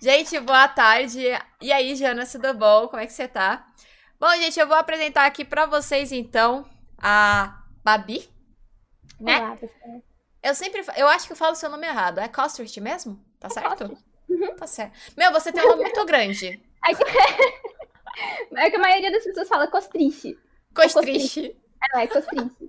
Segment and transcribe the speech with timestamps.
[0.00, 1.24] Gente, boa tarde.
[1.60, 2.86] E aí, Jana, tudo bom?
[2.86, 3.66] Como é que você tá?
[4.20, 6.64] Bom, gente, eu vou apresentar aqui pra vocês, então,
[6.96, 8.28] a Babi,
[9.18, 9.38] né?
[9.40, 10.02] Olá, pessoal.
[10.40, 12.20] Eu sempre, eu acho que eu falo o seu nome errado.
[12.20, 13.20] É Costrich mesmo?
[13.40, 13.88] Tá certo?
[13.88, 14.04] Costrich.
[14.28, 14.54] Uhum.
[14.54, 14.96] Tá certo.
[15.16, 16.62] Meu, você tem um nome muito grande.
[16.88, 17.02] É que...
[18.56, 20.38] é que a maioria das pessoas fala costriche.
[20.72, 21.56] Costrich.
[21.92, 22.68] É, é costriche.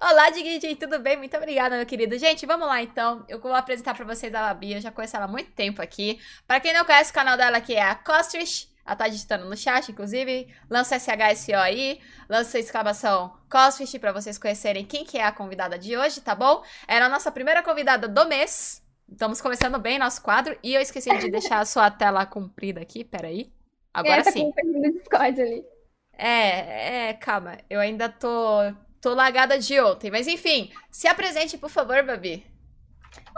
[0.00, 1.16] Olá, Diguinho, tudo bem?
[1.16, 2.16] Muito obrigada, meu querido.
[2.18, 3.24] Gente, vamos lá então.
[3.28, 4.74] Eu vou apresentar pra vocês a Babi.
[4.74, 6.20] Eu já conheço ela há muito tempo aqui.
[6.46, 8.70] Pra quem não conhece o canal dela aqui é a Costrich.
[8.84, 10.48] Ela tá digitando no chat, inclusive.
[10.70, 12.00] Lança SHSO aí.
[12.28, 16.62] Lança exclamação Costrich pra vocês conhecerem quem que é a convidada de hoje, tá bom?
[16.88, 18.82] Era a nossa primeira convidada do mês.
[19.10, 20.56] Estamos começando bem nosso quadro.
[20.62, 23.04] E eu esqueci de deixar a sua tela comprida aqui.
[23.04, 23.52] Peraí.
[23.92, 24.50] Agora é, tá sim.
[24.52, 25.64] com o Discord ali.
[26.12, 27.58] É, é, calma.
[27.68, 30.10] Eu ainda tô, tô lagada de ontem.
[30.10, 32.46] Mas enfim, se apresente, por favor, Babi.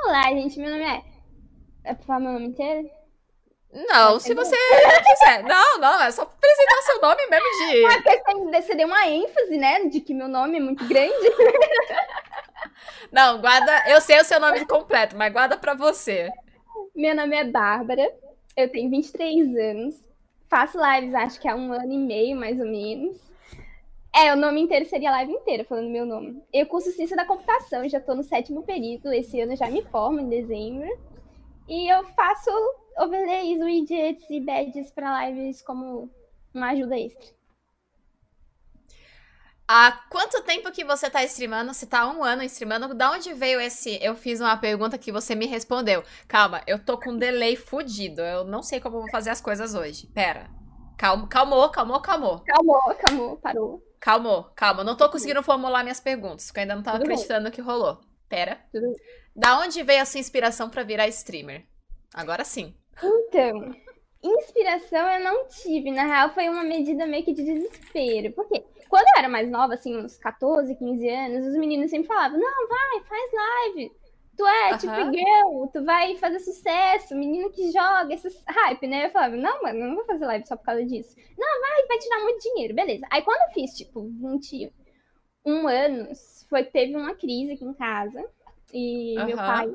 [0.05, 0.60] Olá, gente.
[0.60, 1.02] Meu nome é.
[1.82, 2.88] É pra falar meu nome inteiro?
[3.72, 5.42] Não, Pode se você quiser.
[5.42, 7.84] Não, não, é só apresentar seu nome mesmo de.
[7.86, 9.84] Ah, porque você deu uma ênfase, né?
[9.86, 11.12] De que meu nome é muito grande.
[13.10, 13.84] Não, guarda.
[13.88, 16.31] Eu sei o seu nome completo, mas guarda pra você.
[16.94, 18.12] Meu nome é Bárbara.
[18.56, 19.94] Eu tenho 23 anos.
[20.48, 23.16] Faço lives, acho que há um ano e meio, mais ou menos.
[24.16, 26.40] É, o nome inteiro seria a live inteira, falando meu nome.
[26.52, 29.12] Eu curso Ciência da Computação, já tô no sétimo período.
[29.12, 30.88] Esse ano eu já me formo, em dezembro.
[31.66, 32.50] E eu faço
[32.96, 36.08] overlays, widgets e badges para lives como
[36.54, 37.34] uma ajuda extra.
[39.66, 41.74] Há quanto tempo que você tá streamando?
[41.74, 42.94] Você tá há um ano streamando?
[42.94, 43.98] Da onde veio esse?
[44.00, 46.04] Eu fiz uma pergunta que você me respondeu.
[46.28, 48.20] Calma, eu tô com um delay fudido.
[48.20, 50.06] Eu não sei como eu vou fazer as coisas hoje.
[50.08, 50.48] Pera.
[50.96, 52.44] Calma, calmou, calmou, calmou.
[52.46, 53.82] Calmou, calmou, parou.
[54.05, 54.80] Calma.
[54.80, 57.14] Eu não tô conseguindo formular minhas perguntas, porque eu ainda não tava Tudo bem.
[57.14, 58.00] acreditando no que rolou.
[58.28, 58.60] Pera.
[59.34, 61.64] Da onde veio a sua inspiração pra virar streamer?
[62.12, 62.75] Agora sim.
[63.02, 63.75] Então,
[64.22, 65.91] inspiração eu não tive.
[65.91, 68.32] Na real, foi uma medida meio que de desespero.
[68.34, 68.62] Por quê?
[68.91, 72.69] Quando eu era mais nova, assim, uns 14, 15 anos, os meninos sempre falavam: Não,
[72.69, 73.91] vai, faz live.
[74.37, 79.06] Tu é tipo girl, tu vai fazer sucesso, menino que joga, esses hype, né?
[79.06, 81.15] Eu falava: Não, mano, eu não vou fazer live só por causa disso.
[81.39, 83.06] Não, vai, vai tirar muito dinheiro, beleza.
[83.11, 88.25] Aí quando eu fiz, tipo, 21 anos, foi que teve uma crise aqui em casa.
[88.72, 89.72] E meu pai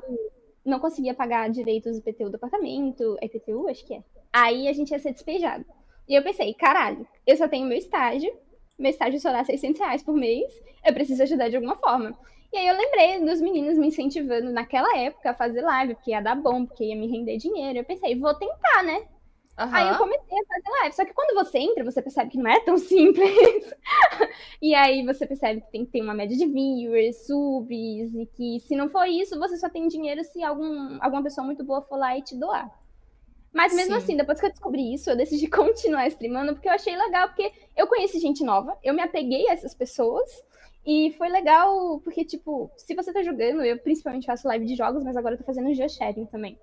[0.65, 3.17] não conseguia pagar direito os IPTU do apartamento.
[3.21, 3.69] É IPTU?
[3.69, 4.03] Acho que é.
[4.31, 5.65] Aí a gente ia ser despejado.
[6.07, 8.35] E eu pensei, caralho, eu só tenho meu estágio,
[8.77, 10.51] meu estágio só dá 600 reais por mês,
[10.83, 12.17] eu preciso ajudar de alguma forma.
[12.51, 16.21] E aí eu lembrei dos meninos me incentivando naquela época a fazer live, porque ia
[16.21, 17.79] dar bom, porque ia me render dinheiro.
[17.79, 19.07] Eu pensei, vou tentar, né?
[19.55, 20.95] Aí eu comecei a fazer live.
[20.95, 23.73] Só que quando você entra, você percebe que não é tão simples.
[24.61, 28.59] e aí você percebe que tem que ter uma média de viewers, subs, e que
[28.61, 31.97] se não for isso, você só tem dinheiro se algum, alguma pessoa muito boa for
[31.97, 32.71] lá e te doar.
[33.51, 33.97] Mas mesmo Sim.
[33.97, 37.51] assim, depois que eu descobri isso, eu decidi continuar streamando, porque eu achei legal, porque
[37.75, 40.29] eu conheci gente nova, eu me apeguei a essas pessoas.
[40.85, 45.03] E foi legal, porque, tipo, se você tá jogando, eu principalmente faço live de jogos,
[45.03, 46.57] mas agora eu tô fazendo just sharing também.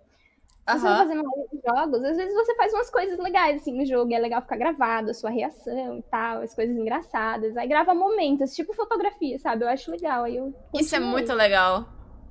[0.69, 3.79] Se você tá fazendo live de jogos, às vezes você faz umas coisas legais, assim,
[3.79, 4.11] no jogo.
[4.11, 7.57] e É legal ficar gravado, a sua reação e tal, as coisas engraçadas.
[7.57, 9.65] Aí grava momentos, tipo fotografia, sabe?
[9.65, 10.25] Eu acho legal.
[10.25, 11.87] Aí eu Isso é muito legal.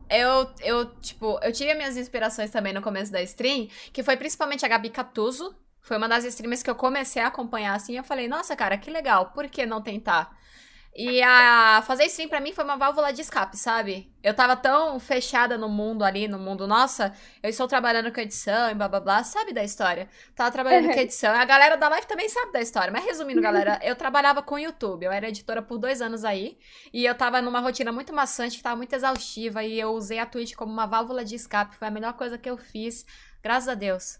[0.09, 4.17] Eu, eu, tipo, eu tive as minhas inspirações também no começo da stream, que foi
[4.17, 5.55] principalmente a Gabi Catuso.
[5.79, 7.93] Foi uma das streamers que eu comecei a acompanhar assim.
[7.93, 10.35] e Eu falei, nossa, cara, que legal, por que não tentar?
[10.97, 14.09] E a fazer stream pra mim foi uma válvula de escape, sabe?
[14.23, 17.13] Eu tava tão fechada no mundo ali, no mundo, nossa,
[17.43, 20.07] eu estou trabalhando com edição e blá blá blá, sabe da história?
[20.33, 21.35] Tava trabalhando com edição.
[21.35, 22.93] A galera da live também sabe da história.
[22.93, 25.03] Mas resumindo, galera, eu trabalhava com YouTube.
[25.05, 26.57] Eu era editora por dois anos aí.
[26.93, 29.65] E eu tava numa rotina muito maçante, que tava muito exaustiva.
[29.65, 31.75] E eu usei a Twitch como uma válvula de escape.
[31.75, 33.05] Foi a melhor coisa que eu fiz.
[33.43, 34.17] Graças a Deus.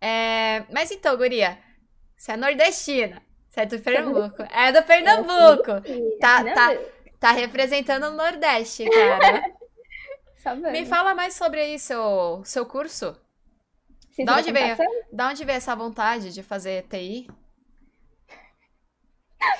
[0.00, 1.58] É, Mas então, Guria,
[2.16, 3.27] você é nordestina.
[3.58, 4.42] Você é do Pernambuco.
[4.42, 5.72] É do Pernambuco.
[6.20, 6.76] Tá, Não, tá,
[7.18, 9.42] tá representando o Nordeste, cara.
[10.44, 10.70] Vamos.
[10.70, 13.16] Me fala mais sobre aí seu, seu curso.
[14.24, 14.76] Da onde veio?
[15.12, 17.28] Da onde veio essa vontade de fazer TI?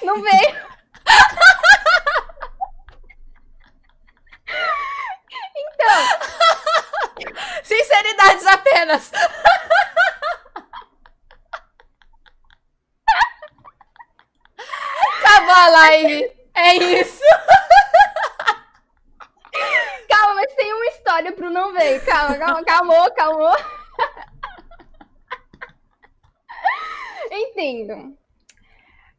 [0.03, 0.69] Não veio.
[7.65, 9.11] Sinceridades apenas.
[16.55, 17.23] É isso.
[20.09, 22.01] Calma, mas tem uma história pro não veio.
[22.05, 23.53] Calma, calma, calmou, calmou.
[27.31, 28.17] Entendo.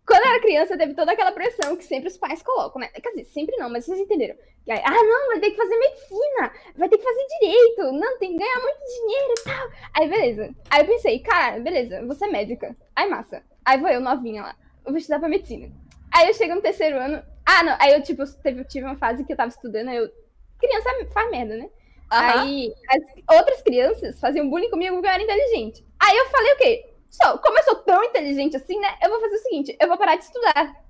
[0.05, 2.87] quando eu era criança, teve toda aquela pressão que sempre os pais colocam, né?
[2.87, 4.35] Quer dizer, sempre não, mas vocês entenderam.
[4.67, 8.31] Aí, ah, não, vai ter que fazer medicina, vai ter que fazer direito, não, tem
[8.31, 9.69] que ganhar muito dinheiro e tal.
[9.93, 10.55] Aí, beleza.
[10.69, 12.75] Aí eu pensei, cara, beleza, você é médica.
[12.95, 13.43] Aí, massa.
[13.65, 14.55] Aí vou eu, novinha lá,
[14.85, 15.71] eu vou estudar pra medicina.
[16.19, 17.23] Aí eu chego no terceiro ano.
[17.45, 20.11] Ah, não, aí eu, tipo, teve, tive uma fase que eu tava estudando, eu.
[20.59, 21.63] Criança faz merda, né?
[21.63, 21.69] Uhum.
[22.09, 25.85] Aí as outras crianças faziam bullying comigo porque eu era inteligente.
[25.97, 26.93] Aí eu falei o quê?
[27.09, 28.97] Só, como eu sou tão inteligente assim, né?
[29.01, 30.83] Eu vou fazer o seguinte: eu vou parar de estudar.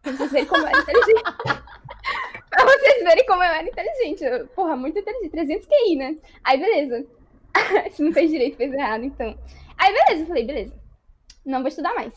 [0.00, 1.22] Pra vocês verem como eu era inteligente.
[2.48, 4.24] pra vocês verem como eu era inteligente.
[4.24, 5.32] Eu, porra, muito inteligente.
[5.32, 6.16] 300 QI, né?
[6.42, 7.06] Aí, beleza.
[7.92, 9.38] Se não fez direito, fez errado, então.
[9.76, 10.22] Aí, beleza.
[10.22, 10.72] Eu falei, beleza.
[11.44, 12.14] Não vou estudar mais.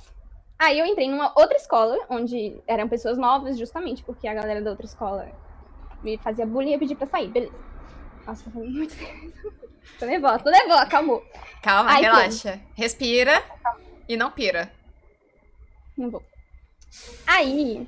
[0.60, 4.72] Aí eu entrei numa outra escola, onde eram pessoas novas, justamente porque a galera da
[4.72, 5.32] outra escola
[6.04, 7.30] me fazia bullying e eu pedi pra sair.
[7.30, 7.54] Beleza.
[8.28, 8.94] Nossa, tô falando muito.
[9.98, 11.26] tô nervosa, tô nervosa, calmou.
[11.64, 12.60] Calma, Aí, relaxa.
[12.76, 13.42] Respira
[14.08, 14.70] e não pira.
[15.98, 16.22] Não vou.
[17.26, 17.88] Aí,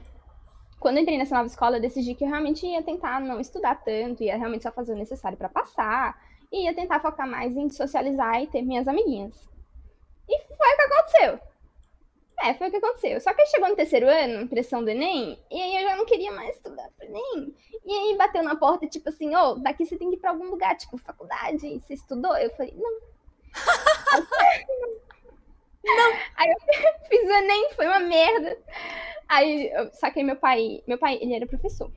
[0.79, 3.75] quando eu entrei nessa nova escola, eu decidi que eu realmente ia tentar não estudar
[3.83, 6.17] tanto, ia realmente só fazer o necessário para passar,
[6.49, 9.35] e ia tentar focar mais em socializar e ter minhas amiguinhas.
[10.29, 11.50] E foi o que aconteceu.
[12.43, 13.21] É, foi o que aconteceu.
[13.21, 16.05] Só que aí chegou no terceiro ano, pressão do Enem, e aí eu já não
[16.05, 17.55] queria mais estudar pro Enem.
[17.85, 20.31] E aí bateu na porta, tipo assim, ô, oh, daqui você tem que ir pra
[20.31, 22.35] algum lugar, tipo, faculdade, você estudou?
[22.37, 22.91] Eu falei, não.
[25.83, 26.13] não.
[26.35, 26.57] Aí eu
[27.09, 28.57] fiz o Enem, foi uma merda.
[29.27, 31.91] Aí eu saquei meu pai, meu pai, ele era professor,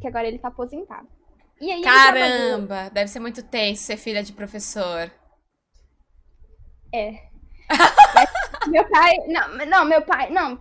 [0.00, 1.08] que agora ele tá aposentado.
[1.60, 5.10] E aí Caramba, deve ser muito tenso ser filha de professor.
[6.92, 7.33] É.
[8.68, 9.16] Meu pai.
[9.26, 10.30] Não, não, meu pai.
[10.30, 10.58] Não.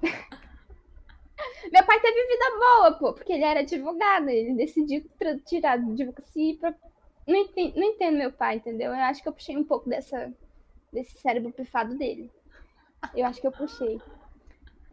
[1.72, 4.30] Meu pai teve vida boa, pô, porque ele era advogado.
[4.30, 5.04] Ele decidiu
[5.46, 6.74] tirar de advocacia pra.
[7.26, 8.94] Não entendo, não entendo meu pai, entendeu?
[8.94, 10.32] Eu acho que eu puxei um pouco dessa,
[10.92, 12.30] desse cérebro pifado dele.
[13.16, 14.02] Eu acho que eu puxei.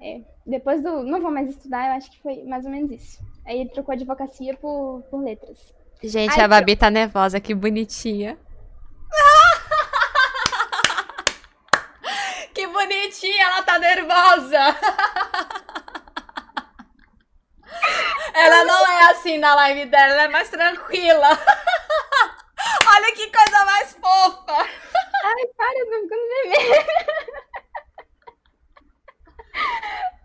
[0.01, 0.23] É.
[0.47, 1.03] Depois do.
[1.03, 3.21] Não vou mais estudar, eu acho que foi mais ou menos isso.
[3.45, 5.75] Aí ele trocou advocacia por, por letras.
[6.03, 8.39] Gente, Aí, a Babi tá nervosa, que bonitinha.
[13.11, 14.59] bonitinha, ela tá nervosa.
[18.35, 21.29] Ela não é assim na live dela, ela é mais tranquila.
[22.87, 24.57] Olha que coisa mais fofa.
[25.25, 26.87] Ai, para, eu tô ficando vermelha.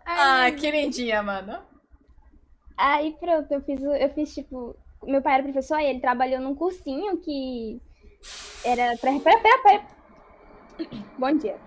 [0.06, 1.62] Ah, que lindinha, mano.
[2.76, 4.76] Aí pronto, eu fiz, eu fiz tipo.
[5.02, 7.80] Meu pai era professor e ele trabalhou num cursinho que
[8.64, 8.96] era.
[8.98, 9.86] Pera, pera, pera, pera.
[11.18, 11.58] Bom dia.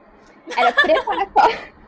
[0.57, 1.79] Era preparatório.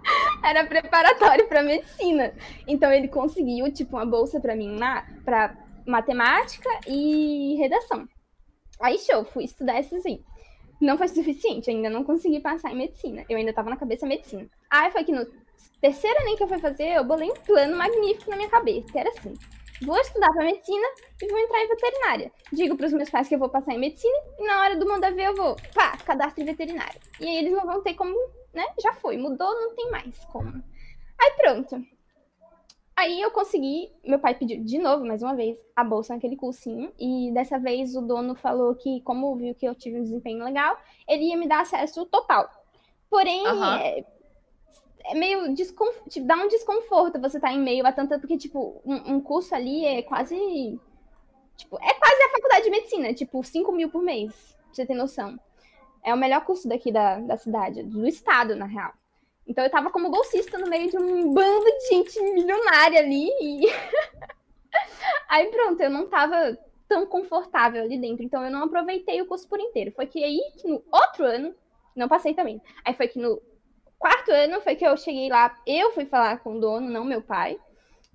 [0.42, 2.32] Era preparatório para medicina.
[2.66, 5.56] Então ele conseguiu, tipo, uma bolsa para mim na para
[5.86, 8.08] matemática e redação.
[8.80, 10.22] Aí show, fui estudar esses aí.
[10.80, 13.24] Não foi suficiente, ainda não consegui passar em medicina.
[13.28, 14.48] Eu ainda tava na cabeça medicina.
[14.70, 15.26] Aí foi que no
[15.80, 18.98] terceiro nem que eu fui fazer, eu bolei um plano magnífico na minha cabeça, que
[18.98, 19.34] era assim:
[19.82, 20.86] vou estudar para medicina
[21.22, 22.32] e vou entrar em veterinária.
[22.52, 24.86] Digo para os meus pais que eu vou passar em medicina e na hora do
[24.86, 27.00] manda ver eu vou, pá, cadastro em veterinária.
[27.20, 28.14] E aí eles não vão ter como,
[28.52, 28.64] né?
[28.82, 30.62] Já foi, mudou, não tem mais como.
[31.18, 31.84] Aí pronto.
[33.00, 36.92] Aí eu consegui, meu pai pediu de novo, mais uma vez, a bolsa naquele cursinho.
[36.98, 40.76] E dessa vez o dono falou que, como viu que eu tive um desempenho legal,
[41.08, 42.50] ele ia me dar acesso total.
[43.08, 43.64] Porém, uhum.
[43.74, 44.04] é,
[45.04, 48.80] é meio desconforto, tipo, dá um desconforto você tá em meio a tanta, porque, tipo,
[48.84, 50.34] um, um, curso ali é quase,
[51.56, 54.32] tipo, é quase a faculdade de medicina, tipo, 5 mil por mês,
[54.64, 55.38] pra você ter noção.
[56.02, 58.92] É o melhor curso daqui da, da cidade, do estado, na real.
[59.46, 63.66] Então eu tava como bolsista no meio de um bando de gente milionária ali e...
[65.28, 66.56] aí pronto, eu não tava
[66.88, 69.92] tão confortável ali dentro, então eu não aproveitei o curso por inteiro.
[69.92, 71.54] Foi que aí, que no outro ano,
[71.96, 73.42] não passei também, aí foi que no
[74.00, 77.20] quarto ano foi que eu cheguei lá, eu fui falar com o dono, não meu
[77.20, 77.58] pai,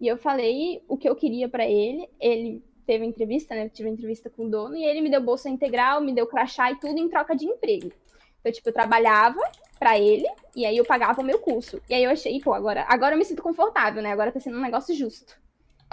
[0.01, 2.09] e eu falei o que eu queria para ele.
[2.19, 3.65] Ele teve entrevista, né?
[3.65, 6.71] Eu tive entrevista com o dono, e ele me deu bolsa integral, me deu crachá
[6.71, 7.91] e tudo em troca de emprego.
[8.39, 9.39] Então, tipo, eu trabalhava
[9.79, 11.79] para ele, e aí eu pagava o meu curso.
[11.87, 14.11] E aí eu achei, pô, agora, agora eu me sinto confortável, né?
[14.11, 15.37] Agora tá sendo um negócio justo.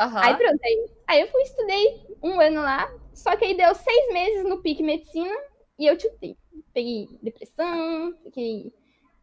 [0.00, 0.18] Uhum.
[0.18, 4.12] Aí pronto, aí, aí eu fui, estudei um ano lá, só que aí deu seis
[4.12, 5.34] meses no pique medicina,
[5.78, 6.36] e eu chutei.
[6.72, 8.72] Peguei depressão, fiquei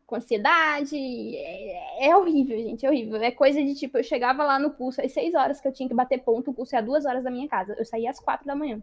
[0.09, 0.97] com ansiedade.
[1.37, 3.21] É, é, horrível, gente, é horrível.
[3.21, 5.87] É coisa de tipo, eu chegava lá no curso às 6 horas que eu tinha
[5.87, 7.75] que bater ponto, o curso é a 2 horas da minha casa.
[7.77, 8.81] Eu saía às 4 da manhã.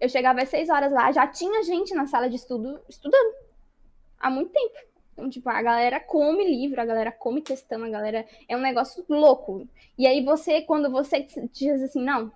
[0.00, 3.34] Eu chegava às 6 horas lá, já tinha gente na sala de estudo estudando.
[4.18, 4.74] Há muito tempo.
[5.12, 8.26] Então, tipo, a galera come livro, a galera come questão, a galera.
[8.48, 9.68] É um negócio louco.
[9.98, 12.32] E aí você, quando você diz assim, não,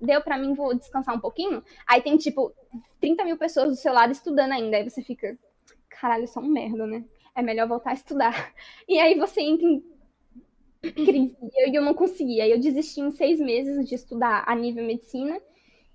[0.00, 1.64] deu para mim, vou descansar um pouquinho.
[1.86, 2.52] Aí tem, tipo,
[3.00, 4.76] 30 mil pessoas do seu lado estudando ainda.
[4.76, 5.36] Aí você fica,
[5.88, 7.04] caralho, é um merda, né?
[7.34, 8.52] É melhor voltar a estudar.
[8.88, 9.82] E aí você entra em
[10.82, 12.48] crise e eu não conseguia.
[12.48, 15.40] Eu desisti em seis meses de estudar a nível medicina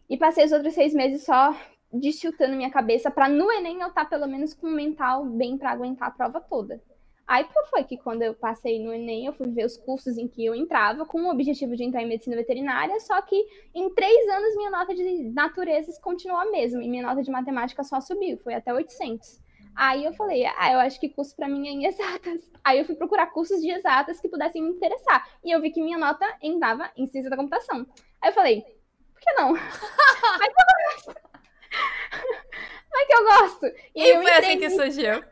[0.10, 1.56] e passei os outros seis meses só
[1.92, 5.58] distiltando minha cabeça para no Enem eu estar tá pelo menos com o mental bem
[5.58, 6.82] para aguentar a prova toda.
[7.27, 10.46] Aí foi que quando eu passei no Enem, eu fui ver os cursos em que
[10.46, 13.36] eu entrava com o objetivo de entrar em medicina veterinária, só que
[13.74, 17.84] em três anos minha nota de naturezas continuou a mesma e minha nota de matemática
[17.84, 19.42] só subiu, foi até 800.
[19.75, 22.50] Aí eu falei, ah, eu acho que curso para mim é em exatas.
[22.63, 25.27] Aí eu fui procurar cursos de exatas que pudessem me interessar.
[25.44, 27.86] E eu vi que minha nota entrava em ciência da computação.
[28.22, 28.62] Aí eu falei,
[29.13, 29.53] por que não?
[30.39, 31.22] Vai que eu gosto.
[32.91, 33.65] Vai que eu gosto.
[33.94, 35.24] E, e foi assim que surgiu.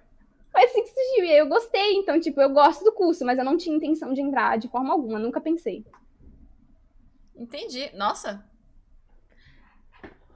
[0.52, 1.26] Foi assim que surgiu.
[1.26, 1.94] E aí eu gostei.
[1.96, 4.92] Então, tipo, eu gosto do curso, mas eu não tinha intenção de entrar de forma
[4.92, 5.18] alguma.
[5.18, 5.86] Nunca pensei.
[7.36, 7.90] Entendi.
[7.96, 8.46] Nossa,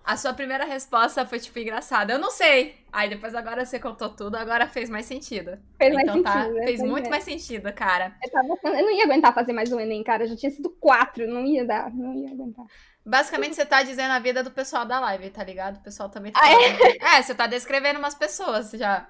[0.07, 2.13] a sua primeira resposta foi, tipo, engraçada.
[2.13, 2.77] Eu não sei.
[2.93, 5.59] Aí depois agora você contou tudo, agora fez mais sentido.
[5.77, 6.63] Fez mais então, tá, sentido.
[6.63, 7.09] Fez muito é.
[7.09, 8.15] mais sentido, cara.
[8.23, 10.25] Eu, tava, eu não ia aguentar fazer mais um Enem, cara.
[10.25, 12.65] Já tinha sido quatro, não ia dar, não ia aguentar.
[13.05, 15.75] Basicamente, você tá dizendo a vida do pessoal da live, tá ligado?
[15.75, 16.39] O pessoal também tá.
[16.41, 17.17] Ah, é?
[17.17, 19.09] é, você tá descrevendo umas pessoas já.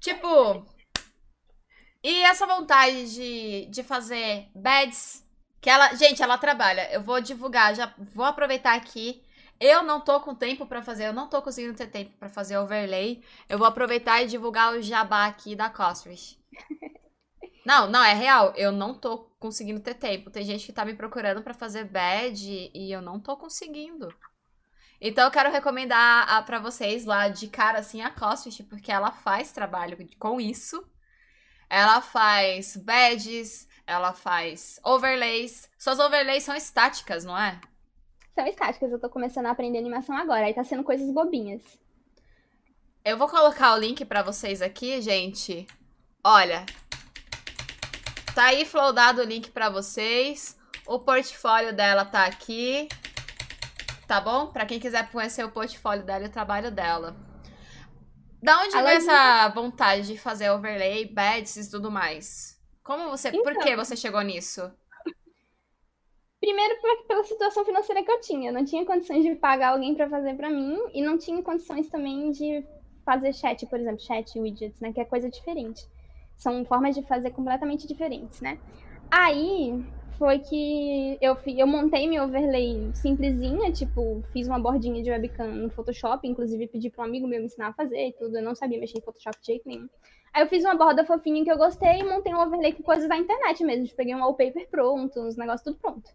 [0.00, 0.66] Tipo.
[2.02, 5.24] E essa vontade de, de fazer beds.
[5.60, 5.94] Que ela.
[5.94, 6.90] Gente, ela trabalha.
[6.90, 9.24] Eu vou divulgar, já vou aproveitar aqui
[9.60, 12.58] eu não tô com tempo para fazer, eu não tô conseguindo ter tempo para fazer
[12.58, 13.22] overlay.
[13.48, 16.38] Eu vou aproveitar e divulgar o jabá aqui da Cosrich.
[17.66, 18.52] Não, não, é real.
[18.54, 20.30] Eu não tô conseguindo ter tempo.
[20.30, 24.08] Tem gente que tá me procurando para fazer bad e eu não tô conseguindo.
[25.00, 29.50] Então eu quero recomendar para vocês lá de cara assim a Cosrich, porque ela faz
[29.50, 30.80] trabalho com isso.
[31.68, 35.68] Ela faz badges, ela faz overlays.
[35.76, 37.60] Suas overlays são estáticas, não é?
[38.36, 38.92] São estáticas.
[38.92, 40.44] Eu tô começando a aprender animação agora.
[40.44, 41.62] Aí tá sendo coisas bobinhas.
[43.02, 45.66] Eu vou colocar o link para vocês aqui, gente.
[46.22, 46.66] Olha.
[48.34, 50.56] Tá aí flowdado o link para vocês.
[50.86, 52.88] O portfólio dela tá aqui.
[54.06, 54.48] Tá bom?
[54.48, 57.16] Para quem quiser conhecer o portfólio dela e o trabalho dela.
[58.42, 62.60] Da onde vem essa vontade de fazer overlay, badges e tudo mais?
[62.84, 64.70] Como você, então, por que você chegou nisso?
[66.46, 66.76] Primeiro,
[67.08, 68.50] pela situação financeira que eu tinha.
[68.50, 71.88] Eu não tinha condições de pagar alguém para fazer para mim e não tinha condições
[71.88, 72.64] também de
[73.04, 74.92] fazer chat, por exemplo, chat widgets, né?
[74.92, 75.84] Que é coisa diferente.
[76.36, 78.60] São formas de fazer completamente diferentes, né?
[79.10, 79.84] Aí
[80.16, 85.68] foi que eu, eu montei meu overlay simplesinha, tipo, fiz uma bordinha de webcam no
[85.70, 88.36] Photoshop, inclusive pedi para um amigo meu me ensinar a fazer e tudo.
[88.36, 89.88] Eu não sabia mexer em Photoshop de jeito nenhum.
[90.32, 93.08] Aí eu fiz uma borda fofinha que eu gostei e montei um overlay com coisas
[93.08, 93.86] da internet mesmo.
[93.86, 96.08] Tipo, peguei um wallpaper pronto, uns negócios tudo pronto.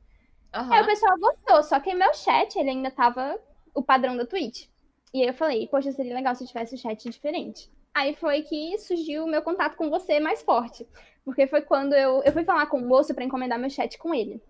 [0.55, 0.73] Uhum.
[0.73, 3.39] Aí o pessoal gostou, só que meu chat, ele ainda tava
[3.73, 4.67] o padrão da Twitch.
[5.13, 7.69] E aí eu falei, poxa, seria legal se tivesse um chat diferente.
[7.93, 10.87] Aí foi que surgiu o meu contato com você mais forte.
[11.23, 14.13] Porque foi quando eu, eu fui falar com o moço para encomendar meu chat com
[14.13, 14.41] ele.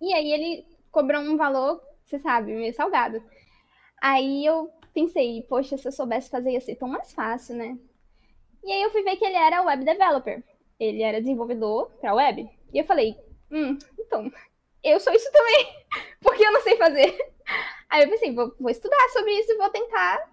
[0.00, 3.22] E aí ele cobrou um valor, você sabe, meio salgado.
[4.00, 7.78] Aí eu pensei, poxa, se eu soubesse fazer ia ser tão mais fácil, né?
[8.62, 10.42] E aí eu fui ver que ele era web developer.
[10.78, 12.48] Ele era desenvolvedor para web.
[12.72, 13.16] E eu falei,
[13.50, 14.30] hum, então,
[14.82, 15.66] eu sou isso também,
[16.20, 17.16] porque eu não sei fazer.
[17.88, 20.28] Aí eu pensei, vou, vou estudar sobre isso e vou tentar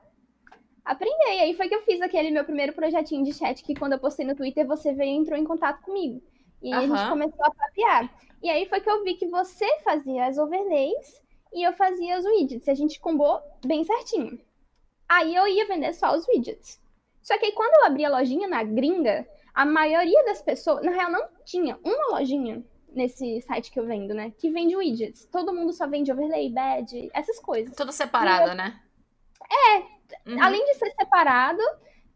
[0.84, 1.36] aprender.
[1.36, 4.00] E aí foi que eu fiz aquele meu primeiro projetinho de chat, que quando eu
[4.00, 6.22] postei no Twitter, você veio e entrou em contato comigo.
[6.62, 6.80] E uhum.
[6.80, 8.14] a gente começou a papear.
[8.42, 11.22] E aí foi que eu vi que você fazia as overlays
[11.54, 12.68] e eu fazia os widgets.
[12.68, 14.40] E a gente combou bem certinho.
[15.08, 16.82] Aí eu ia vender só os widgets.
[17.22, 20.92] Só que aí quando eu abri a lojinha na gringa, a maioria das pessoas, na
[20.92, 22.64] real, não tinha uma lojinha
[22.96, 24.32] nesse site que eu vendo, né?
[24.38, 25.26] Que vende widgets.
[25.26, 27.76] Todo mundo só vende overlay, badge, essas coisas.
[27.76, 28.56] Tudo separado, eu...
[28.56, 28.80] né?
[29.52, 29.78] É.
[30.30, 30.42] Uhum.
[30.42, 31.62] Além de ser separado,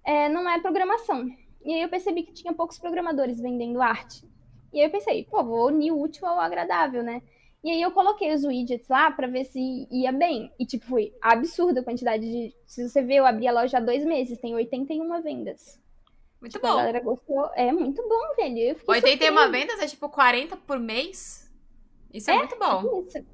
[0.03, 1.27] é, não é programação.
[1.63, 4.27] E aí eu percebi que tinha poucos programadores vendendo arte.
[4.71, 7.21] E aí eu pensei, pô, vou unir o útil ao agradável, né?
[7.63, 10.51] E aí eu coloquei os widgets lá para ver se ia bem.
[10.57, 12.55] E, tipo, foi absurda a quantidade de.
[12.65, 15.79] Se você ver, eu abri a loja há dois meses, tem 81 vendas.
[16.41, 16.74] Muito tipo, bom.
[16.74, 17.50] A galera gostou.
[17.55, 18.77] É muito bom, velho.
[18.88, 21.51] 81 vendas é tipo 40 por mês?
[22.13, 23.03] Isso é, é muito bom.
[23.08, 23.25] Isso.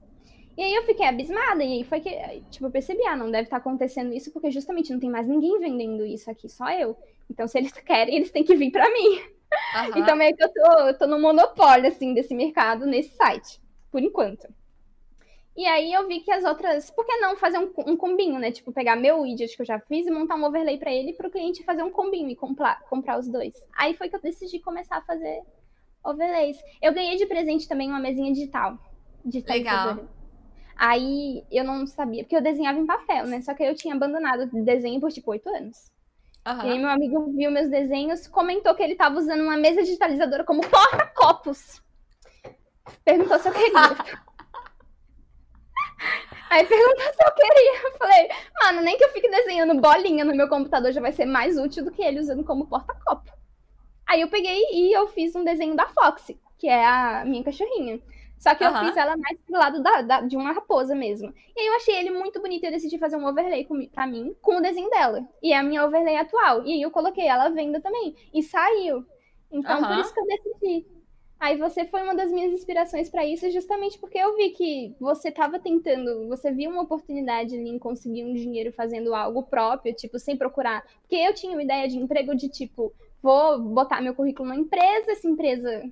[0.57, 2.09] E aí eu fiquei abismada, e aí foi que,
[2.49, 5.27] tipo, eu percebi, ah, não deve estar tá acontecendo isso, porque justamente não tem mais
[5.27, 6.95] ninguém vendendo isso aqui, só eu.
[7.29, 9.19] Então, se eles querem, eles têm que vir para mim.
[9.19, 9.97] Uhum.
[9.97, 14.01] Então, meio que eu tô, eu tô no monopólio, assim, desse mercado nesse site, por
[14.01, 14.47] enquanto.
[15.55, 16.91] E aí eu vi que as outras.
[16.91, 18.51] Por que não fazer um, um combinho, né?
[18.51, 21.27] Tipo, pegar meu widget que eu já fiz e montar um overlay para ele para
[21.27, 23.53] o cliente fazer um combinho e comprar, comprar os dois.
[23.77, 25.43] Aí foi que eu decidi começar a fazer
[26.03, 26.57] overlays.
[26.81, 28.77] Eu ganhei de presente também uma mesinha digital.
[29.47, 29.99] Legal.
[30.77, 33.41] Aí eu não sabia, porque eu desenhava em papel, né?
[33.41, 35.89] Só que eu tinha abandonado o desenho por tipo oito anos.
[36.45, 36.67] Uhum.
[36.67, 40.43] E aí meu amigo viu meus desenhos, comentou que ele tava usando uma mesa digitalizadora
[40.43, 41.81] como porta-copos.
[43.03, 43.71] Perguntou se eu queria.
[46.55, 47.81] Aí perguntou se eu queria.
[47.83, 48.29] Eu falei,
[48.61, 51.83] mano, nem que eu fique desenhando bolinha no meu computador já vai ser mais útil
[51.83, 53.29] do que ele usando como porta-copo.
[54.07, 57.99] Aí eu peguei e eu fiz um desenho da Foxy, que é a minha cachorrinha.
[58.37, 58.71] Só que uhum.
[58.71, 61.33] eu fiz ela mais pro lado da, da, de uma raposa mesmo.
[61.55, 64.07] E aí eu achei ele muito bonito e eu decidi fazer um overlay com, pra
[64.07, 65.27] mim com o desenho dela.
[65.43, 66.63] E é a minha overlay atual.
[66.63, 68.15] E aí eu coloquei ela à venda também.
[68.33, 69.05] E saiu.
[69.51, 69.87] Então uhum.
[69.87, 70.87] por isso que eu decidi.
[71.45, 75.29] Aí você foi uma das minhas inspirações para isso, justamente porque eu vi que você
[75.29, 80.35] estava tentando, você viu uma oportunidade em conseguir um dinheiro fazendo algo próprio, tipo, sem
[80.35, 80.83] procurar.
[81.01, 85.11] Porque eu tinha uma ideia de emprego de tipo, vou botar meu currículo na empresa,
[85.11, 85.83] essa empresa,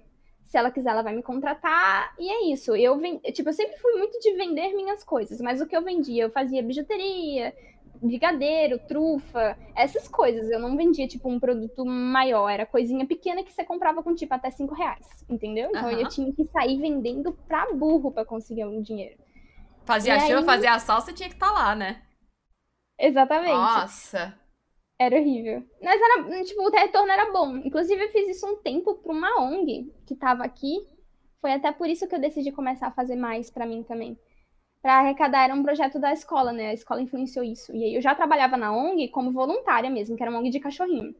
[0.43, 2.75] se ela quiser, ela vai me contratar, e é isso.
[2.75, 2.99] Eu,
[3.31, 6.31] tipo, eu sempre fui muito de vender minhas coisas, mas o que eu vendia, eu
[6.31, 7.53] fazia bijuteria,
[8.03, 10.49] brigadeiro, trufa, essas coisas.
[10.49, 12.49] Eu não vendia, tipo, um produto maior.
[12.49, 15.07] Era coisinha pequena que você comprava com, tipo, até cinco reais.
[15.29, 15.69] Entendeu?
[15.69, 15.99] Então uhum.
[15.99, 19.17] eu tinha que sair vendendo pra burro pra conseguir um dinheiro.
[19.85, 20.45] Fazia a chuva, aí...
[20.45, 22.01] fazia a salsa, tinha que estar tá lá, né?
[22.99, 23.53] Exatamente.
[23.53, 24.37] Nossa!
[24.99, 25.63] Era horrível.
[25.81, 27.57] Mas era, tipo, o retorno era bom.
[27.57, 30.75] Inclusive, eu fiz isso um tempo pra uma ONG que tava aqui.
[31.41, 34.17] Foi até por isso que eu decidi começar a fazer mais para mim também
[34.83, 36.67] para arrecadar era um projeto da escola, né?
[36.67, 37.73] A escola influenciou isso.
[37.73, 40.59] E aí eu já trabalhava na ONG como voluntária mesmo, que era uma ONG de
[40.59, 41.15] cachorrinho.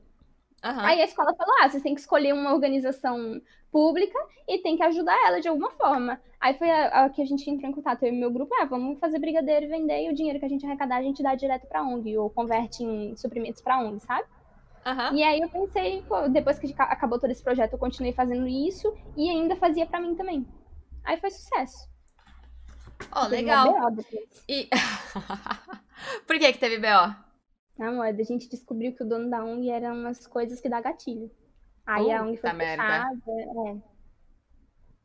[0.66, 0.80] Uhum.
[0.80, 3.42] Aí a escola falou: ah, vocês têm que escolher uma organização
[3.72, 6.22] pública e tem que ajudar ela de alguma forma.
[6.42, 8.66] Aí foi a, a que a gente entrou em contato, eu e meu grupo, ah,
[8.66, 11.34] vamos fazer brigadeiro e vender, e o dinheiro que a gente arrecadar a gente dá
[11.34, 14.28] direto pra ONG, ou converte em suprimentos pra ONG, sabe?
[14.86, 15.16] Uhum.
[15.16, 18.94] E aí eu pensei, pô, depois que acabou todo esse projeto, eu continuei fazendo isso
[19.16, 20.46] e ainda fazia para mim também.
[21.06, 21.93] Aí foi sucesso.
[23.12, 23.74] Ó, oh, legal.
[24.48, 24.70] E...
[26.28, 27.16] Por que que teve BO?
[27.78, 31.32] Não, a gente descobriu que o dono da ONG eram umas coisas que dá gatilho.
[31.86, 33.22] Aí a ONG foi fechada.
[33.28, 33.94] É.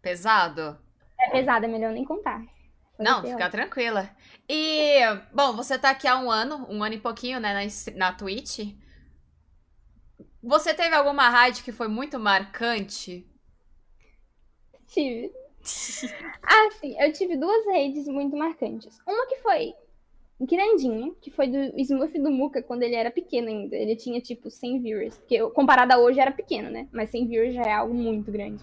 [0.02, 0.78] Pesado?
[1.20, 2.40] É pesado, é melhor nem contar.
[2.96, 4.10] Foi Não, fica tranquila.
[4.48, 5.00] E,
[5.32, 8.74] bom, você tá aqui há um ano, um ano e pouquinho, né, na, na Twitch.
[10.42, 13.26] Você teve alguma raid que foi muito marcante?
[14.86, 15.32] Tive.
[16.42, 18.98] ah, sim, eu tive duas redes muito marcantes.
[19.06, 19.74] Uma que foi
[20.40, 23.76] grandinha, que foi do Smurf do Muka quando ele era pequeno ainda.
[23.76, 26.88] Ele tinha tipo 100 viewers, porque comparado a hoje era pequeno, né?
[26.92, 28.62] Mas 100 viewers já é algo muito grande.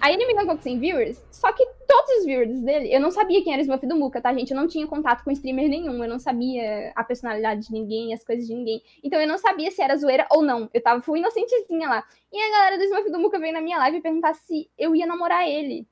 [0.00, 3.10] Aí ele me ganhou com 100 viewers, só que todos os viewers dele, eu não
[3.10, 4.50] sabia quem era o Smurf do Muka, tá, gente?
[4.50, 8.24] Eu não tinha contato com streamer nenhum, eu não sabia a personalidade de ninguém, as
[8.24, 8.82] coisas de ninguém.
[9.04, 10.70] Então eu não sabia se era zoeira ou não.
[10.72, 12.02] Eu tava, fui inocentezinha lá.
[12.32, 15.06] E a galera do Smurf do Muka veio na minha live perguntar se eu ia
[15.06, 15.86] namorar ele.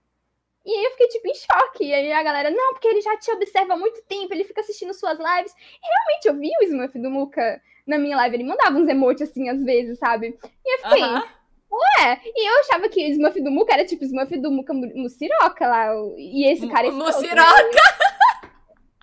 [0.68, 1.85] E aí eu fiquei, tipo, em choque.
[1.85, 4.61] E aí a galera, não, porque ele já te observa há muito tempo, ele fica
[4.61, 5.54] assistindo suas lives.
[5.83, 9.31] E realmente eu vi o Smurf do Muka na minha live, ele mandava uns emotes
[9.31, 10.38] assim, às vezes, sabe?
[10.66, 14.37] E eu fiquei, ué, e eu achava que o Smurf do Muka era tipo Smurf
[14.37, 15.87] do Muka Muciroca lá.
[16.18, 16.90] E esse cara...
[16.90, 17.81] Muciroca!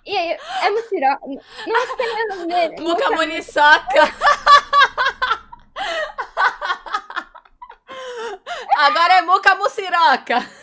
[0.04, 1.26] E aí, é Muciroca?
[1.26, 2.80] Não sei o nome dele.
[2.80, 4.02] Muca Muniçoca!
[8.76, 10.55] Agora é Muca Muciroca!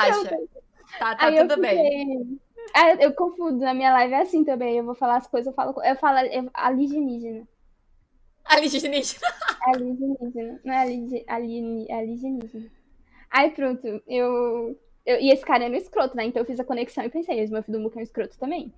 [0.00, 0.36] Relaxa.
[0.98, 2.40] Tá, tá tudo bem.
[2.74, 4.76] É, eu confundo na minha live, é assim também.
[4.76, 6.18] Eu vou falar as coisas, eu falo, eu falo
[6.54, 7.46] alienígena.
[8.44, 8.96] Alienígena.
[9.66, 10.60] Alienígena.
[10.64, 12.70] Não é alienígena.
[13.30, 15.20] Aí pronto, eu, eu.
[15.20, 16.24] E esse cara é um escroto, né?
[16.24, 18.72] Então eu fiz a conexão e pensei, meu filho do Muca é um escroto também.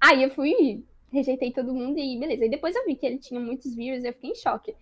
[0.00, 2.44] Aí eu fui, rejeitei todo mundo e beleza.
[2.44, 4.74] Aí depois eu vi que ele tinha muitos views e eu fiquei em choque.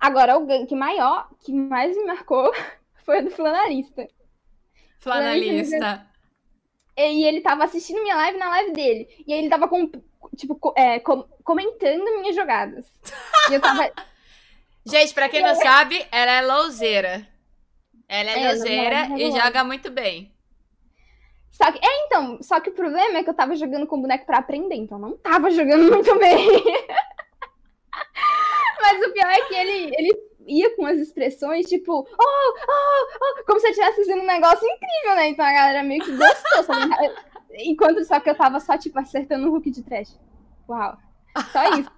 [0.00, 2.52] Agora, o gank maior, que mais me marcou,
[3.04, 4.08] foi o do flanalista.
[4.98, 6.06] Flanalista.
[6.96, 9.08] E ele tava assistindo minha live na live dele.
[9.26, 9.88] E aí ele tava com,
[10.36, 12.86] tipo, é, com, comentando minhas jogadas.
[13.50, 13.90] E eu tava.
[14.84, 17.28] Gente, pra quem não sabe, ela é louzeira.
[18.08, 20.32] Ela é, é louzeira e joga muito bem.
[21.50, 24.24] Só que, é, então, só que o problema é que eu tava jogando com boneco
[24.24, 26.48] pra aprender, então não tava jogando muito bem.
[28.80, 33.44] Mas o pior é que ele, ele ia com as expressões, tipo, oh, oh, oh,
[33.44, 35.28] como se eu estivesse fazendo um negócio incrível, né?
[35.28, 36.74] Então a galera meio que gostou?
[37.60, 40.18] Enquanto só que eu tava só, tipo, acertando um hook de trash.
[40.68, 40.96] Uau.
[41.52, 41.90] Só isso.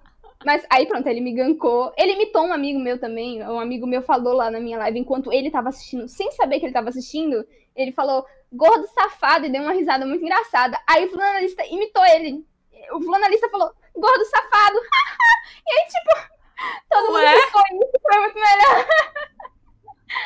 [0.45, 1.93] Mas aí pronto, ele me gancou.
[1.97, 3.43] Ele imitou um amigo meu também.
[3.43, 6.65] Um amigo meu falou lá na minha live, enquanto ele tava assistindo, sem saber que
[6.65, 10.79] ele tava assistindo, ele falou, gordo safado, e deu uma risada muito engraçada.
[10.87, 12.45] Aí o flanalista imitou ele.
[12.93, 14.77] O flanalista falou, gordo safado.
[15.67, 16.40] e aí, tipo,
[16.89, 17.33] Todo Ué?
[17.33, 18.85] mundo foi isso, foi muito melhor.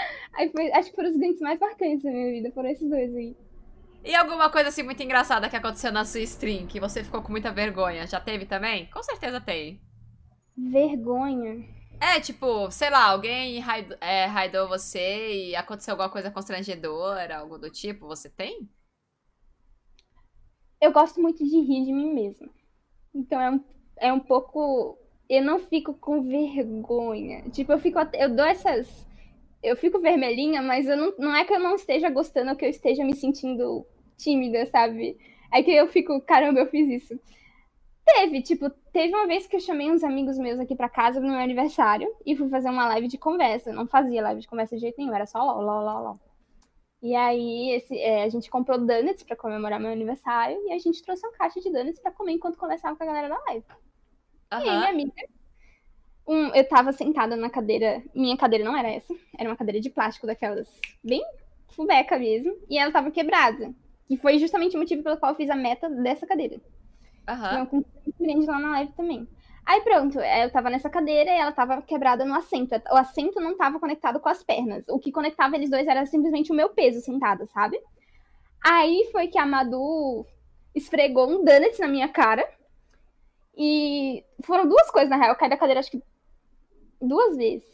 [0.33, 3.13] Aí foi, acho que foram os ganks mais marcantes da minha vida, foram esses dois
[3.15, 3.35] aí.
[4.05, 7.31] E alguma coisa assim muito engraçada que aconteceu na sua stream, que você ficou com
[7.31, 8.07] muita vergonha?
[8.07, 8.89] Já teve também?
[8.89, 9.81] Com certeza tem.
[10.57, 11.53] Vergonha?
[11.99, 17.57] É, tipo, sei lá, alguém raid- é, raidou você e aconteceu alguma coisa constrangedora, algo
[17.57, 18.69] do tipo, você tem?
[20.81, 22.49] Eu gosto muito de rir de mim mesma.
[23.13, 23.65] Então é um,
[23.97, 24.97] é um pouco.
[25.29, 27.43] Eu não fico com vergonha.
[27.51, 27.97] Tipo, eu fico.
[27.99, 29.05] até- Eu dou essas.
[29.63, 32.65] Eu fico vermelhinha, mas eu não, não é que eu não esteja gostando ou que
[32.65, 33.85] eu esteja me sentindo
[34.17, 35.17] tímida, sabe?
[35.51, 37.19] É que eu fico, caramba, eu fiz isso.
[38.05, 41.27] Teve, tipo, teve uma vez que eu chamei uns amigos meus aqui pra casa no
[41.27, 43.71] meu aniversário e fui fazer uma live de conversa.
[43.71, 46.19] Eu não fazia live de conversa de jeito nenhum, era só LOL, LOL, LOL, LOL.
[47.01, 51.01] E aí esse, é, a gente comprou donuts pra comemorar meu aniversário e a gente
[51.03, 53.65] trouxe uma caixa de donuts pra comer enquanto conversava com a galera da live.
[54.51, 55.13] E aí, minha amiga,
[56.27, 59.89] um, eu tava sentada na cadeira, minha cadeira não era essa, era uma cadeira de
[59.89, 60.67] plástico daquelas
[61.03, 61.23] bem
[61.69, 63.73] fubeca mesmo, e ela tava quebrada.
[64.09, 66.61] E foi justamente o motivo pelo qual eu fiz a meta dessa cadeira.
[67.27, 67.51] Aham.
[67.53, 69.27] Então, com muito grande lá na live também.
[69.65, 72.75] Aí pronto, é, eu tava nessa cadeira e ela tava quebrada no assento.
[72.91, 74.85] O assento não tava conectado com as pernas.
[74.87, 77.79] O que conectava eles dois era simplesmente o meu peso sentada, sabe?
[78.63, 80.25] Aí foi que a Madu
[80.75, 82.47] esfregou um donuts na minha cara.
[83.57, 85.29] E foram duas coisas, na real.
[85.29, 86.01] Eu caí da cadeira acho que
[87.01, 87.67] duas vezes.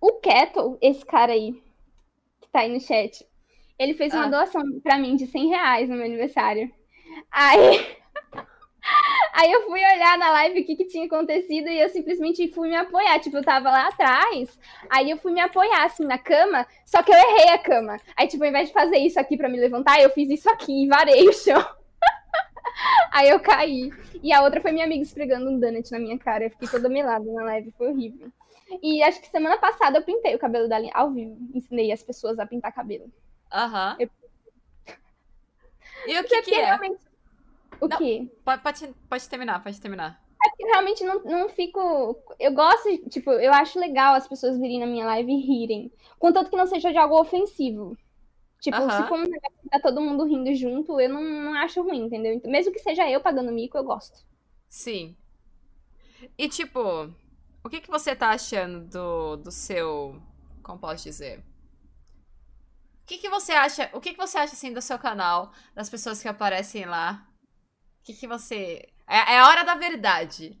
[0.00, 1.52] O Kettle, esse cara aí,
[2.40, 3.26] que tá aí no chat,
[3.78, 4.28] ele fez uma Ah.
[4.30, 6.70] doação pra mim de 100 reais no meu aniversário.
[7.30, 7.96] Aí.
[9.34, 12.68] Aí eu fui olhar na live o que, que tinha acontecido e eu simplesmente fui
[12.70, 13.18] me apoiar.
[13.20, 17.12] Tipo, eu tava lá atrás, aí eu fui me apoiar assim na cama, só que
[17.12, 17.98] eu errei a cama.
[18.16, 20.84] Aí, tipo, ao invés de fazer isso aqui pra me levantar, eu fiz isso aqui
[20.84, 21.62] e varei o chão.
[23.12, 23.90] aí eu caí.
[24.22, 26.44] E a outra foi minha amiga esfregando um donut na minha cara.
[26.44, 28.30] Eu fiquei toda melada na live, foi horrível.
[28.82, 31.36] E acho que semana passada eu pintei o cabelo dela ao vivo.
[31.54, 33.10] Ensinei as pessoas a pintar cabelo.
[33.52, 33.96] Aham.
[33.98, 34.10] Eu-
[36.06, 36.64] E o que Porque que é?
[36.66, 37.00] realmente.
[37.80, 37.96] O Não.
[37.96, 38.28] quê?
[38.44, 40.20] Pode, pode, pode terminar, pode terminar.
[40.58, 42.16] Eu realmente não, não fico.
[42.38, 45.92] Eu gosto, tipo, eu acho legal as pessoas virem na minha live e rirem.
[46.18, 47.96] Contanto que não seja de algo ofensivo.
[48.60, 48.90] Tipo, Aham.
[48.90, 52.04] se for um negócio que tá todo mundo rindo junto, eu não, não acho ruim,
[52.04, 52.32] entendeu?
[52.34, 54.26] Então, mesmo que seja eu pagando mico, eu gosto.
[54.68, 55.16] Sim.
[56.36, 56.80] E tipo,
[57.64, 60.20] o que que você tá achando do, do seu.
[60.62, 61.38] Como posso dizer?
[61.38, 63.90] O que que você acha?
[63.92, 67.26] O que que você acha assim do seu canal, das pessoas que aparecem lá?
[68.00, 68.88] O que que você.
[69.06, 70.60] É, é a hora da verdade.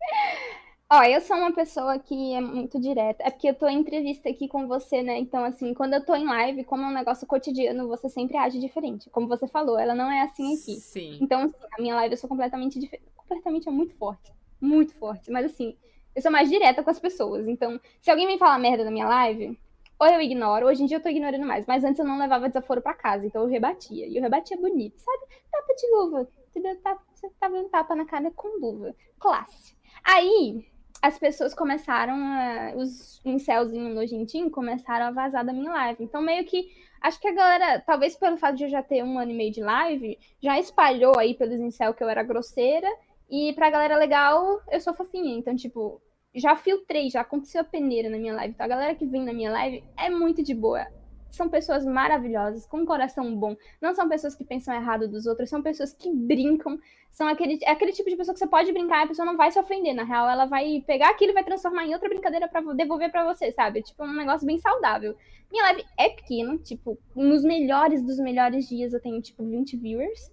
[0.92, 3.22] Ó, eu sou uma pessoa que é muito direta.
[3.22, 5.16] É porque eu tô em entrevista aqui com você, né?
[5.18, 8.58] Então, assim, quando eu tô em live, como é um negócio cotidiano, você sempre age
[8.58, 9.08] diferente.
[9.08, 10.80] Como você falou, ela não é assim aqui.
[10.80, 11.18] Sim.
[11.20, 13.08] Então, assim, a minha live eu sou completamente diferente.
[13.14, 14.32] Completamente é muito forte.
[14.60, 15.30] Muito forte.
[15.30, 15.76] Mas, assim,
[16.12, 17.46] eu sou mais direta com as pessoas.
[17.46, 19.56] Então, se alguém me falar merda na minha live,
[19.96, 20.66] ou eu ignoro.
[20.66, 21.66] Hoje em dia eu tô ignorando mais.
[21.66, 23.24] Mas antes eu não levava desaforo pra casa.
[23.24, 24.08] Então eu rebatia.
[24.08, 25.24] E eu rebatia bonito, sabe?
[25.52, 26.28] Tapa de luva.
[26.50, 28.92] Você tá dando tapa na cara com luva.
[29.20, 29.76] Classe.
[30.02, 30.66] Aí,
[31.02, 32.72] as pessoas começaram a.
[32.76, 36.04] Os incelzinhos nojentinhos começaram a vazar da minha live.
[36.04, 36.68] Então, meio que.
[37.00, 39.50] Acho que a galera, talvez pelo fato de eu já ter um ano e meio
[39.50, 42.88] de live, já espalhou aí pelos incel que eu era grosseira.
[43.30, 45.38] E pra galera legal, eu sou fofinha.
[45.38, 46.02] Então, tipo,
[46.34, 48.52] já filtrei, já aconteceu a peneira na minha live.
[48.52, 50.86] Então, a galera que vem na minha live é muito de boa.
[51.30, 53.56] São pessoas maravilhosas, com um coração bom.
[53.80, 56.78] Não são pessoas que pensam errado dos outros, são pessoas que brincam.
[57.10, 59.36] São aquele, é aquele tipo de pessoa que você pode brincar e a pessoa não
[59.36, 59.94] vai se ofender.
[59.94, 63.24] Na real, ela vai pegar aquilo e vai transformar em outra brincadeira pra devolver pra
[63.24, 63.82] você, sabe?
[63.82, 65.16] Tipo, um negócio bem saudável.
[65.50, 70.30] Minha live é pequena, tipo, nos melhores dos melhores dias eu tenho, tipo, 20 viewers.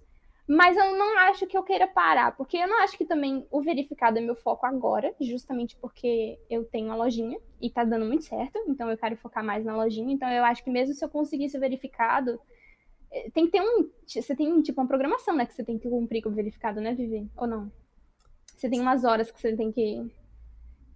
[0.48, 3.60] Mas eu não acho que eu queira parar, porque eu não acho que também o
[3.60, 8.24] verificado é meu foco agora, justamente porque eu tenho uma lojinha e tá dando muito
[8.24, 10.10] certo, então eu quero focar mais na lojinha.
[10.10, 12.40] Então eu acho que mesmo se eu conseguisse o verificado,
[13.12, 13.90] eh, tem que ter um.
[14.06, 15.46] Você tem tipo uma programação, né?
[15.46, 17.28] Que você tem que cumprir com o verificado, né, Vivi?
[17.36, 17.70] Ou não?
[18.56, 20.10] Você tem umas horas que você tem que.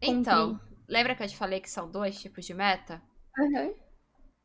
[0.01, 3.03] Então, lembra que eu te falei que são dois tipos de meta?
[3.38, 3.75] Aham.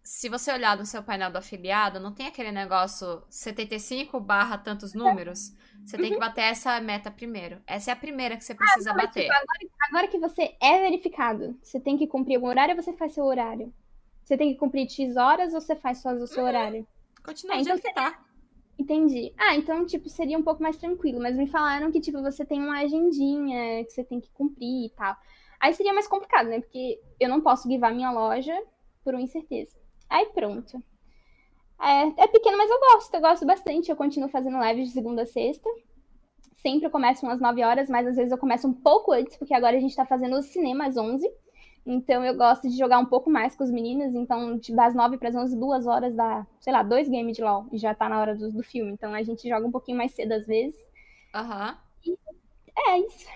[0.10, 4.93] Se você olhar no seu painel do afiliado, não tem aquele negócio 75 barra tantos
[4.93, 5.54] números?
[5.84, 7.62] Você tem que bater essa meta primeiro.
[7.67, 9.24] Essa é a primeira que você precisa Mas, bater.
[9.24, 12.93] tipo, agora, agora que você é verificado, você tem que cumprir algum horário ou você
[12.93, 13.74] faz seu horário?
[14.24, 16.88] Você tem que cumprir X horas ou você faz só o seu horário?
[17.22, 18.17] Continua Ah, então que tá.
[18.80, 19.34] Entendi.
[19.38, 21.20] Ah, então, tipo, seria um pouco mais tranquilo.
[21.20, 24.89] Mas me falaram que, tipo, você tem uma agendinha que você tem que cumprir e
[24.96, 25.17] tal.
[25.60, 26.62] Aí seria mais complicado, né?
[26.62, 28.58] Porque eu não posso guivar minha loja
[29.04, 29.76] por uma incerteza.
[30.10, 30.82] Aí pronto.
[31.80, 33.13] É, é pequeno, mas eu gosto.
[33.13, 33.89] Eu gosto bastante.
[33.89, 35.70] Eu continuo fazendo lives de segunda a sexta.
[36.56, 39.54] Sempre eu começo umas 9 horas, mas às vezes eu começo um pouco antes, porque
[39.54, 41.30] agora a gente tá fazendo o cinema às 11.
[41.86, 44.13] Então eu gosto de jogar um pouco mais com os meninos.
[44.15, 47.67] Então, das 9 para as 11, duas horas dá, sei lá, dois games de LOL.
[47.72, 48.91] E já tá na hora do, do filme.
[48.91, 50.78] Então a gente joga um pouquinho mais cedo às vezes.
[51.34, 51.78] Aham.
[52.78, 53.28] É isso.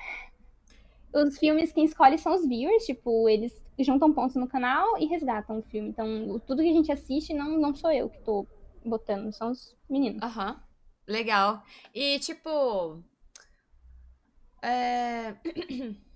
[1.14, 5.60] os filmes quem escolhe são os viewers, tipo, eles juntam pontos no canal e resgatam
[5.60, 5.90] o filme.
[5.90, 8.48] Então, tudo que a gente assiste não, não sou eu que tô
[8.86, 10.22] botando, são os meninos.
[10.22, 10.52] Aham.
[10.52, 10.60] Uhum.
[11.08, 11.64] Legal.
[11.94, 13.04] E, tipo.
[14.62, 15.36] É...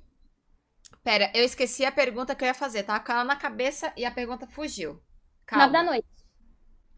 [1.04, 2.84] Pera, eu esqueci a pergunta que eu ia fazer.
[2.84, 5.01] Tava com ela na cabeça e a pergunta fugiu.
[5.45, 5.67] Calma.
[5.67, 6.08] Nove da noite.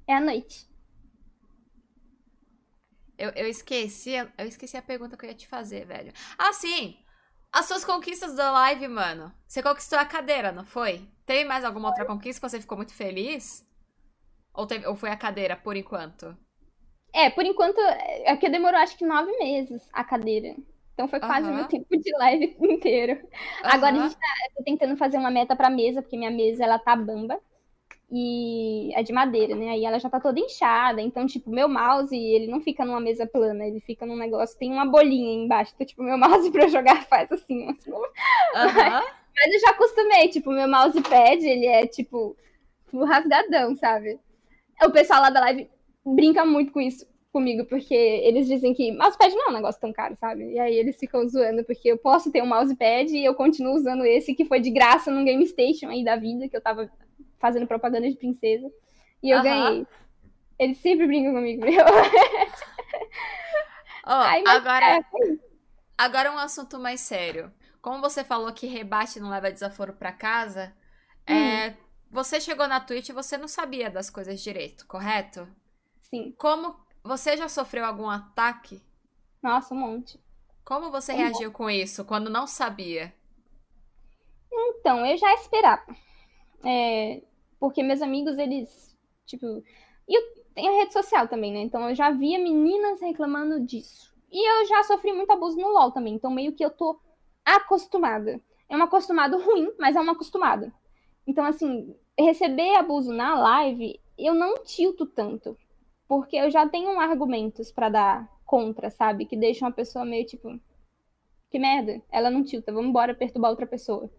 [0.08, 0.68] É a noite.
[3.18, 6.14] Eu, eu esqueci, eu esqueci a pergunta que eu ia te fazer, velho.
[6.38, 6.98] Ah, sim!
[7.58, 9.34] As suas conquistas da live, mano.
[9.48, 11.02] Você conquistou a cadeira, não foi?
[11.26, 13.68] Teve mais alguma outra conquista que você ficou muito feliz?
[14.54, 16.38] Ou, teve, ou foi a cadeira, por enquanto?
[17.12, 20.56] É, por enquanto, é que demorou acho que nove meses a cadeira.
[20.94, 23.28] Então foi quase o meu tempo de live inteiro.
[23.64, 26.96] Agora a gente tá tentando fazer uma meta pra mesa, porque minha mesa ela tá
[26.96, 27.42] bamba
[28.10, 29.72] e é de madeira, né?
[29.72, 33.28] Aí ela já tá toda inchada, então, tipo, meu mouse, ele não fica numa mesa
[33.28, 37.04] plana, ele fica num negócio, tem uma bolinha embaixo, então, tipo, meu mouse pra jogar
[37.04, 37.92] faz assim, assim.
[37.92, 38.04] Uhum.
[39.36, 42.36] Mas eu já acostumei, tipo, meu mousepad, ele é, tipo,
[43.06, 44.20] rasgadão, sabe?
[44.82, 45.70] O pessoal lá da live
[46.06, 49.92] brinca muito com isso comigo, porque eles dizem que mousepad não é um negócio tão
[49.92, 50.54] caro, sabe?
[50.54, 54.06] E aí eles ficam zoando, porque eu posso ter um mousepad e eu continuo usando
[54.06, 56.90] esse que foi de graça no Game Station aí da vida, que eu tava
[57.40, 58.70] fazendo propaganda de princesa.
[59.22, 59.88] E eu ganhei.
[60.60, 61.64] Eles sempre brincam comigo.
[61.66, 61.86] Meu.
[64.06, 65.02] oh, Ai, agora, é,
[65.98, 67.52] agora um assunto mais sério.
[67.82, 70.74] Como você falou que rebate não leva desaforo para casa,
[71.30, 71.34] hum.
[71.34, 71.78] é,
[72.10, 75.48] você chegou na Twitch e você não sabia das coisas direito, correto?
[76.02, 76.34] Sim.
[76.38, 78.82] Como você já sofreu algum ataque?
[79.42, 80.20] Nossa, um monte.
[80.66, 81.56] Como você um reagiu monte.
[81.56, 83.14] com isso quando não sabia?
[84.52, 85.86] Então, eu já esperava.
[86.64, 87.22] É,
[87.60, 89.64] porque meus amigos, eles, tipo.
[90.08, 90.22] E
[90.54, 91.60] tenho a rede social também, né?
[91.60, 94.16] Então eu já via meninas reclamando disso.
[94.32, 96.16] E eu já sofri muito abuso no LOL também.
[96.16, 97.00] Então meio que eu tô
[97.46, 98.42] acostumada.
[98.70, 100.72] É um acostumado ruim, mas é um acostumado.
[101.26, 105.58] Então, assim, receber abuso na live, eu não tilto tanto.
[106.08, 109.26] Porque eu já tenho argumentos para dar contra, sabe?
[109.26, 110.60] Que deixam a pessoa meio tipo.
[111.50, 114.10] Que merda, ela não tilta, vamos embora perturbar outra pessoa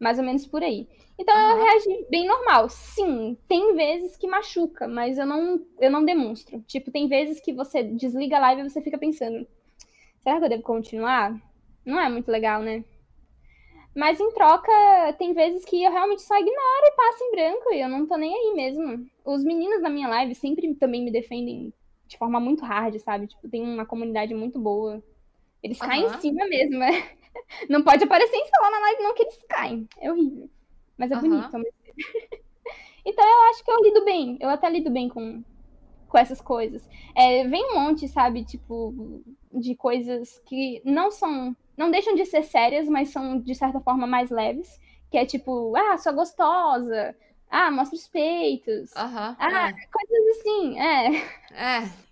[0.00, 0.88] mais ou menos por aí.
[1.18, 1.50] Então uhum.
[1.50, 2.68] eu reagi bem normal.
[2.68, 6.60] Sim, tem vezes que machuca, mas eu não, eu não demonstro.
[6.66, 9.46] Tipo, tem vezes que você desliga a live e você fica pensando:
[10.22, 11.40] será que eu devo continuar?
[11.84, 12.84] Não é muito legal, né?
[13.94, 14.72] Mas em troca,
[15.18, 18.16] tem vezes que eu realmente só ignoro e passo em branco e eu não tô
[18.16, 19.06] nem aí mesmo.
[19.24, 21.72] Os meninos da minha live sempre também me defendem
[22.06, 23.26] de forma muito hard, sabe?
[23.26, 25.02] Tipo, tem uma comunidade muito boa.
[25.62, 25.86] Eles uhum.
[25.86, 27.10] caem em cima mesmo, né?
[27.68, 29.88] Não pode aparecer em celular na live, não, que eles caem.
[30.00, 30.48] É horrível.
[30.96, 31.20] Mas é uhum.
[31.20, 31.50] bonito.
[33.04, 34.36] então eu acho que eu lido bem.
[34.40, 35.42] Eu até lido bem com,
[36.08, 36.88] com essas coisas.
[37.14, 41.56] É, vem um monte, sabe, tipo, de coisas que não são.
[41.76, 44.80] Não deixam de ser sérias, mas são, de certa forma, mais leves.
[45.10, 47.14] Que é tipo, ah, sou gostosa.
[47.50, 48.90] Ah, mostra os peitos.
[48.92, 49.72] Uhum, ah, é.
[49.72, 51.16] coisas assim, é.
[51.52, 52.11] É.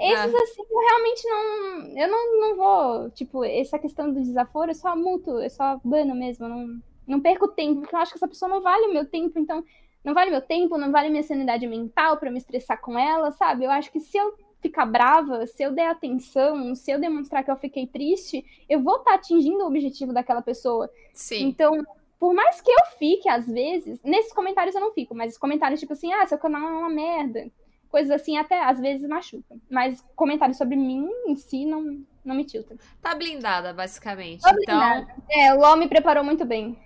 [0.00, 0.42] Esses, é.
[0.42, 1.98] assim, eu realmente não.
[1.98, 3.10] Eu não, não vou.
[3.10, 6.48] Tipo, essa questão do desaforo, eu só muto, eu só bano mesmo.
[6.48, 9.38] não, não perco tempo, porque eu acho que essa pessoa não vale o meu tempo,
[9.38, 9.64] então.
[10.02, 13.64] Não vale meu tempo, não vale minha sanidade mental para me estressar com ela, sabe?
[13.64, 17.50] Eu acho que se eu ficar brava, se eu der atenção, se eu demonstrar que
[17.50, 20.90] eu fiquei triste, eu vou estar tá atingindo o objetivo daquela pessoa.
[21.12, 21.48] Sim.
[21.48, 21.84] Então,
[22.18, 25.92] por mais que eu fique, às vezes, nesses comentários eu não fico, mas comentários tipo
[25.92, 27.50] assim, ah, seu canal é uma merda
[27.90, 29.60] coisas assim até às vezes machucam.
[29.70, 32.78] Mas comentários sobre mim em si não, não me tiltam.
[33.02, 34.40] Tá blindada, basicamente.
[34.40, 35.02] Tá blindada.
[35.02, 35.24] Então.
[35.30, 36.78] É, o LOL me preparou muito bem.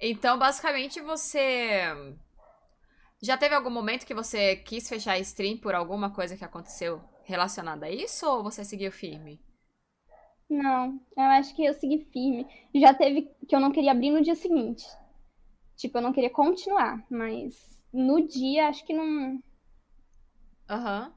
[0.00, 1.80] Então, basicamente, você.
[3.22, 7.00] Já teve algum momento que você quis fechar a stream por alguma coisa que aconteceu
[7.24, 9.40] relacionada a isso ou você seguiu firme?
[10.48, 12.46] Não, eu acho que eu segui firme.
[12.74, 14.84] Já teve que eu não queria abrir no dia seguinte.
[15.76, 17.54] Tipo, eu não queria continuar, mas
[17.92, 19.42] no dia acho que não,
[20.68, 21.06] Aham.
[21.06, 21.12] Uhum.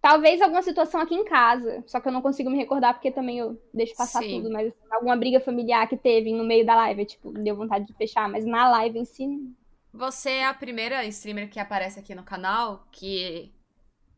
[0.00, 3.38] Talvez alguma situação aqui em casa, só que eu não consigo me recordar porque também
[3.38, 4.36] eu deixo passar Sim.
[4.42, 7.92] tudo, mas alguma briga familiar que teve no meio da live, tipo, deu vontade de
[7.94, 9.26] fechar, mas na live em si.
[9.92, 13.52] Você é a primeira streamer que aparece aqui no canal que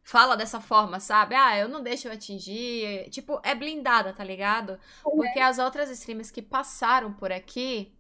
[0.03, 1.35] fala dessa forma, sabe?
[1.35, 3.09] Ah, eu não deixo eu atingir.
[3.11, 4.79] Tipo, é blindada, tá ligado?
[5.03, 7.93] Porque as outras streamers que passaram por aqui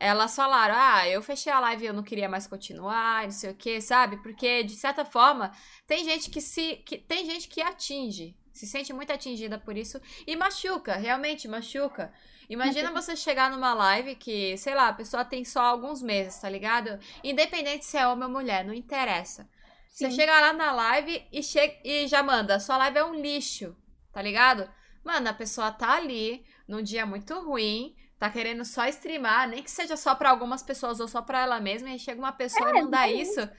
[0.00, 3.50] elas falaram: ah, eu fechei a live e eu não queria mais continuar, não sei
[3.50, 4.16] o que, sabe?
[4.22, 5.52] Porque, de certa forma,
[5.86, 6.76] tem gente que se.
[6.76, 12.12] Que, tem gente que atinge, se sente muito atingida por isso e machuca, realmente machuca.
[12.48, 16.48] Imagina você chegar numa live que, sei lá, a pessoa tem só alguns meses, tá
[16.48, 16.98] ligado?
[17.22, 19.48] Independente se é homem ou mulher, não interessa.
[19.90, 20.06] Sim.
[20.06, 23.76] Você chega lá na live e, che e já manda, sua live é um lixo,
[24.12, 24.68] tá ligado?
[25.04, 29.70] Mano, a pessoa tá ali num dia muito ruim, tá querendo só streamar, nem que
[29.70, 32.68] seja só pra algumas pessoas ou só pra ela mesma, e aí chega uma pessoa
[32.68, 33.30] É, e mandar exatamente.
[33.30, 33.50] isso.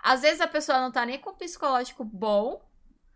[0.00, 2.66] Às vezes a pessoa não tá nem com psicológico bom,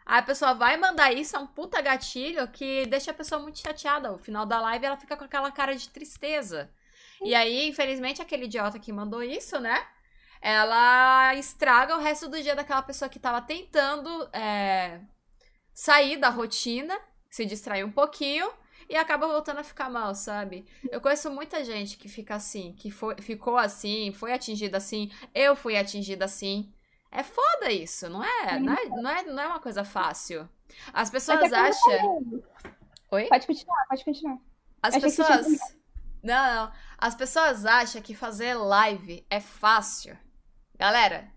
[0.05, 3.59] aí a pessoa vai mandar isso, é um puta gatilho que deixa a pessoa muito
[3.59, 4.11] chateada.
[4.11, 6.71] No final da live ela fica com aquela cara de tristeza.
[7.23, 9.83] E aí, infelizmente, aquele idiota que mandou isso, né?
[10.43, 15.01] Ela estraga o resto do dia daquela pessoa que tava tentando é,
[15.73, 16.99] sair da rotina,
[17.31, 18.51] se distrair um pouquinho
[18.91, 20.67] e acaba voltando a ficar mal, sabe?
[20.91, 25.55] Eu conheço muita gente que fica assim, que foi, ficou assim, foi atingida assim, eu
[25.55, 26.75] fui atingida assim.
[27.13, 28.59] É foda isso, não é?
[28.59, 30.49] Não é, não é, não é uma coisa fácil.
[30.93, 32.43] As pessoas é eu acham.
[33.13, 33.29] Oi?
[33.29, 34.39] Pode continuar, pode continuar.
[34.83, 35.47] As tinha pessoas.
[36.23, 36.73] Não, não.
[36.99, 40.19] As pessoas acham que fazer live é fácil.
[40.77, 41.33] Galera,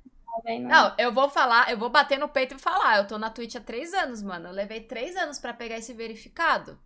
[0.62, 2.98] não, eu vou falar, eu vou bater no peito e falar.
[2.98, 4.48] Eu tô na Twitch há três anos, mano.
[4.50, 6.80] Eu levei três anos pra pegar esse verificado.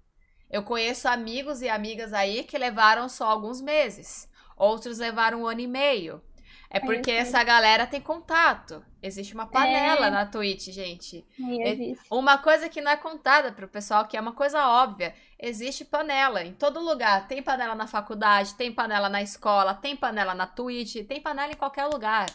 [0.49, 4.29] Eu conheço amigos e amigas aí que levaram só alguns meses.
[4.55, 6.21] Outros levaram um ano e meio.
[6.69, 7.17] É porque sei.
[7.19, 8.83] essa galera tem contato.
[9.01, 10.09] Existe uma panela É.
[10.09, 11.25] na Twitch, gente.
[11.39, 11.95] É-.
[12.09, 15.15] Uma coisa que não é contada pro pessoal, que é uma coisa óbvia.
[15.39, 17.27] Existe panela em todo lugar.
[17.27, 21.55] Tem panela na faculdade, tem panela na escola, tem panela na Twitch, tem panela em
[21.55, 22.25] qualquer lugar.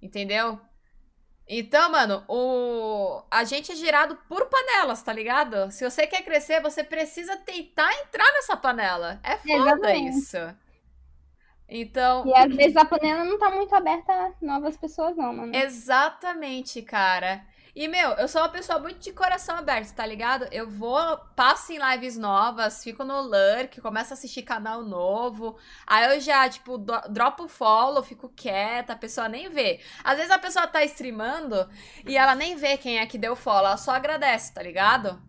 [0.00, 0.60] Entendeu?
[1.46, 3.22] Então, mano, o...
[3.30, 5.70] a gente é girado por panelas, tá ligado?
[5.70, 9.20] Se você quer crescer, você precisa tentar entrar nessa panela.
[9.22, 10.16] É foda Exatamente.
[10.18, 10.38] isso.
[11.68, 15.54] Então, E às vezes a panela não tá muito aberta a novas pessoas, não, mano.
[15.54, 17.44] Exatamente, cara.
[17.74, 20.46] E, meu, eu sou uma pessoa muito de coração aberto, tá ligado?
[20.52, 25.58] Eu vou, passo em lives novas, fico no lurk, começo a assistir canal novo.
[25.84, 29.80] Aí eu já, tipo, do- dropo o follow, fico quieta, a pessoa nem vê.
[30.04, 31.68] Às vezes a pessoa tá streamando
[32.06, 35.20] e ela nem vê quem é que deu follow, ela só agradece, tá ligado?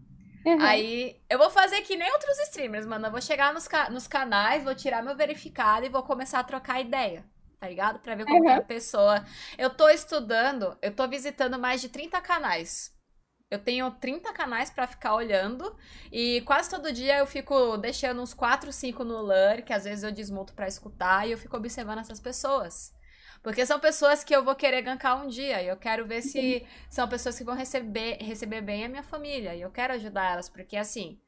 [0.46, 0.58] Uhum.
[0.62, 3.08] Aí eu vou fazer que nem outros streamers, mano.
[3.08, 6.44] Eu vou chegar nos, ca- nos canais, vou tirar meu verificado e vou começar a
[6.44, 7.26] trocar ideia.
[7.66, 8.00] Tá ligado?
[8.00, 9.26] Pra ver como que é a pessoa.
[9.58, 12.94] Eu tô estudando, eu tô visitando mais de 30 canais.
[13.50, 15.76] Eu tenho 30 canais pra ficar olhando
[16.12, 20.04] e quase todo dia eu fico deixando uns 4, 5 no LUR, que às vezes
[20.04, 22.94] eu desmonto pra escutar e eu fico observando essas pessoas.
[23.42, 26.68] Porque são pessoas que eu vou querer gankar um dia e eu quero ver se
[26.88, 29.56] são pessoas que vão receber, receber bem a minha família.
[29.56, 31.20] E eu quero ajudar elas, porque assim,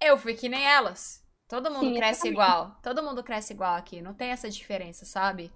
[0.00, 1.24] eu fui que nem elas.
[1.46, 2.78] Todo mundo Sim, cresce igual.
[2.82, 4.00] Todo mundo cresce igual aqui.
[4.00, 5.52] Não tem essa diferença, sabe?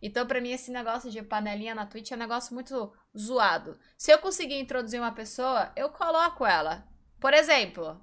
[0.00, 3.78] Então, pra mim, esse negócio de panelinha na Twitch é um negócio muito zoado.
[3.96, 6.86] Se eu conseguir introduzir uma pessoa, eu coloco ela.
[7.20, 8.00] Por exemplo,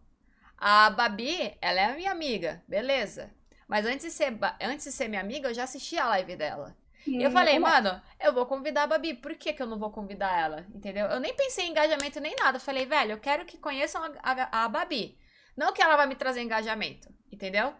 [0.57, 3.33] a Babi, ela é minha amiga, beleza.
[3.67, 6.75] Mas antes de ser, antes de ser minha amiga, eu já assisti a live dela.
[7.07, 9.13] E eu falei, mano, eu vou convidar a Babi.
[9.13, 10.65] Por que, que eu não vou convidar ela?
[10.73, 11.05] Entendeu?
[11.05, 12.57] Eu nem pensei em engajamento nem nada.
[12.57, 15.17] Eu falei, velho, eu quero que conheçam a, a, a Babi.
[15.55, 17.13] Não que ela vai me trazer engajamento.
[17.31, 17.73] Entendeu?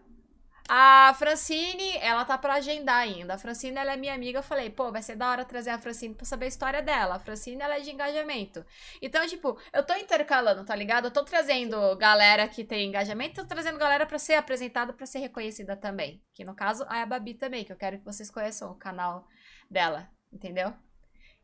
[0.68, 3.36] A Francine, ela tá pra agendar ainda.
[3.36, 4.40] A Francine, ela é minha amiga.
[4.40, 7.16] Eu falei, pô, vai ser da hora trazer a Francine pra saber a história dela.
[7.16, 8.66] A Francine, ela é de engajamento.
[9.00, 11.06] Então, tipo, eu tô intercalando, tá ligado?
[11.06, 15.20] Eu tô trazendo galera que tem engajamento, tô trazendo galera pra ser apresentada, pra ser
[15.20, 16.24] reconhecida também.
[16.34, 19.28] Que no caso, é a Babi também, que eu quero que vocês conheçam o canal
[19.70, 20.74] dela, entendeu?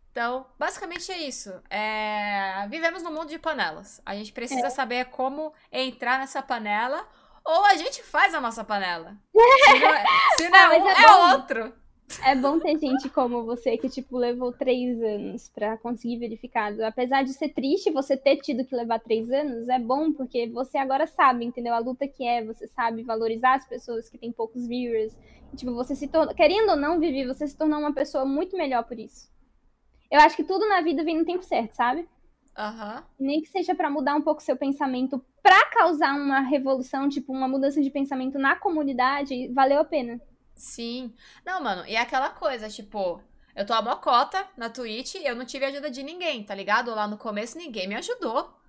[0.09, 1.49] Então, basicamente é isso.
[1.69, 4.01] É, Vivemos num mundo de panelas.
[4.05, 7.07] A gente precisa saber como entrar nessa panela
[7.45, 9.15] ou a gente faz a nossa panela.
[9.35, 10.05] Se não é,
[10.37, 11.73] se não é Ah, um, é é outro.
[12.25, 16.83] É bom ter gente como você que, tipo, levou três anos pra conseguir verificado.
[16.83, 20.77] Apesar de ser triste você ter tido que levar três anos, é bom porque você
[20.77, 21.73] agora sabe, entendeu?
[21.73, 25.13] A luta que é, você sabe valorizar as pessoas que têm poucos viewers.
[25.53, 28.57] E, tipo, você se torna, querendo ou não, Vivi, você se tornou uma pessoa muito
[28.57, 29.29] melhor por isso.
[30.09, 32.07] Eu acho que tudo na vida vem no tempo certo, sabe?
[32.57, 33.03] Aham.
[33.19, 37.47] Nem que seja pra mudar um pouco seu pensamento, pra causar uma revolução, tipo, uma
[37.47, 40.21] mudança de pensamento na comunidade, valeu a pena.
[40.55, 41.13] Sim.
[41.45, 43.21] Não, mano, e é aquela coisa, tipo,
[43.55, 46.93] eu tô a mocota na Twitch e eu não tive ajuda de ninguém, tá ligado?
[46.93, 48.59] Lá no começo ninguém me ajudou.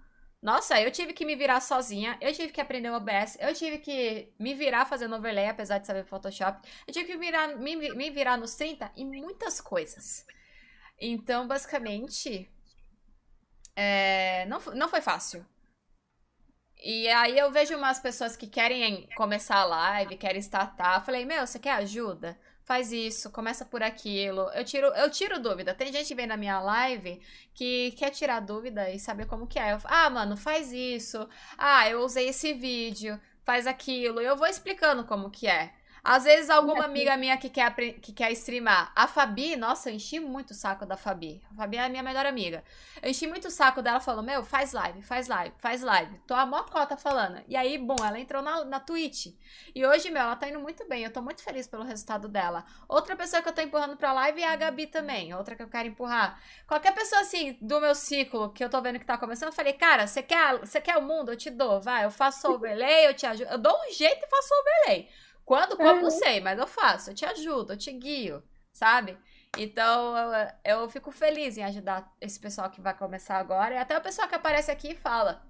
[0.40, 3.78] Nossa, eu tive que me virar sozinha, eu tive que aprender o OBS, eu tive
[3.78, 6.66] que me virar fazendo overlay, apesar de saber Photoshop.
[6.84, 10.26] Eu tive que virar, me, me virar nos 30 em muitas coisas.
[11.00, 12.50] Então, basicamente,
[13.76, 15.44] é, não, não foi fácil.
[16.84, 20.98] E aí eu vejo umas pessoas que querem começar a live, querem startar.
[20.98, 22.36] Eu falei, meu, você quer ajuda?
[22.64, 24.50] Faz isso, começa por aquilo.
[24.52, 25.74] Eu tiro, eu tiro dúvida.
[25.74, 27.20] Tem gente que vem na minha live
[27.54, 29.72] que quer tirar dúvida e saber como que é.
[29.74, 31.28] Eu, ah, mano, faz isso.
[31.56, 34.20] Ah, eu usei esse vídeo, faz aquilo.
[34.20, 35.72] Eu vou explicando como que é.
[36.04, 38.90] Às vezes, alguma amiga minha que quer, que quer streamar.
[38.94, 41.40] A Fabi, nossa, eu enchi muito o saco da Fabi.
[41.52, 42.64] A Fabi é a minha melhor amiga.
[43.00, 46.18] Eu enchi muito o saco dela falando: Meu, faz live, faz live, faz live.
[46.26, 47.40] Tô a maior cota falando.
[47.46, 49.26] E aí, bom, ela entrou na, na Twitch.
[49.72, 51.04] E hoje, meu, ela tá indo muito bem.
[51.04, 52.64] Eu tô muito feliz pelo resultado dela.
[52.88, 55.32] Outra pessoa que eu tô empurrando pra live é a Gabi também.
[55.34, 56.36] Outra que eu quero empurrar.
[56.66, 59.74] Qualquer pessoa assim, do meu ciclo, que eu tô vendo que tá começando, eu falei:
[59.74, 61.30] Cara, você quer, você quer o mundo?
[61.30, 62.04] Eu te dou, vai.
[62.04, 63.48] Eu faço overlay, eu te ajudo.
[63.48, 65.08] Eu dou um jeito e faço overlay.
[65.44, 69.18] Quando, como, não sei, mas eu faço, eu te ajudo, eu te guio, sabe?
[69.56, 73.74] Então, eu, eu fico feliz em ajudar esse pessoal que vai começar agora.
[73.74, 75.42] E até o pessoal que aparece aqui e fala: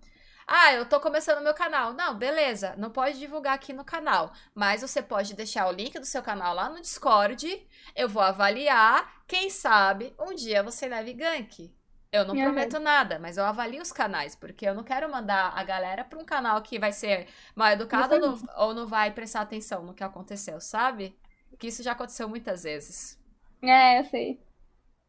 [0.46, 1.92] Ah, eu tô começando meu canal.
[1.92, 4.32] Não, beleza, não pode divulgar aqui no canal.
[4.54, 7.68] Mas você pode deixar o link do seu canal lá no Discord.
[7.94, 9.22] Eu vou avaliar.
[9.28, 11.72] Quem sabe um dia você leve gank.
[12.12, 15.64] Eu não prometo nada, mas eu avalio os canais, porque eu não quero mandar a
[15.64, 19.40] galera para um canal que vai ser mal educado ou não, ou não vai prestar
[19.40, 21.16] atenção no que aconteceu, sabe?
[21.58, 23.18] Que isso já aconteceu muitas vezes.
[23.62, 24.38] É, eu sei.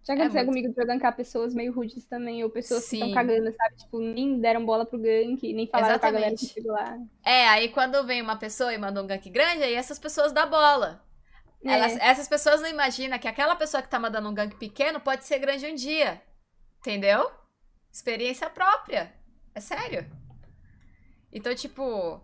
[0.01, 0.55] Já é aconteceu é muito...
[0.55, 2.99] comigo de eu gankar pessoas meio rudes também, ou pessoas Sim.
[2.99, 3.75] que estão cagando, sabe?
[3.75, 5.99] Tipo, nem deram bola pro gank, nem falaram Exatamente.
[5.99, 6.97] pra galera que chegou lá.
[7.25, 10.49] É, aí quando vem uma pessoa e manda um gank grande, aí essas pessoas dão
[10.49, 11.03] bola.
[11.65, 11.73] É.
[11.73, 15.25] Elas, essas pessoas não imaginam que aquela pessoa que tá mandando um gank pequeno pode
[15.25, 16.21] ser grande um dia.
[16.83, 17.31] Entendeu?
[17.89, 19.15] Experiência própria.
[19.55, 20.05] É sério.
[21.31, 22.21] Então, tipo,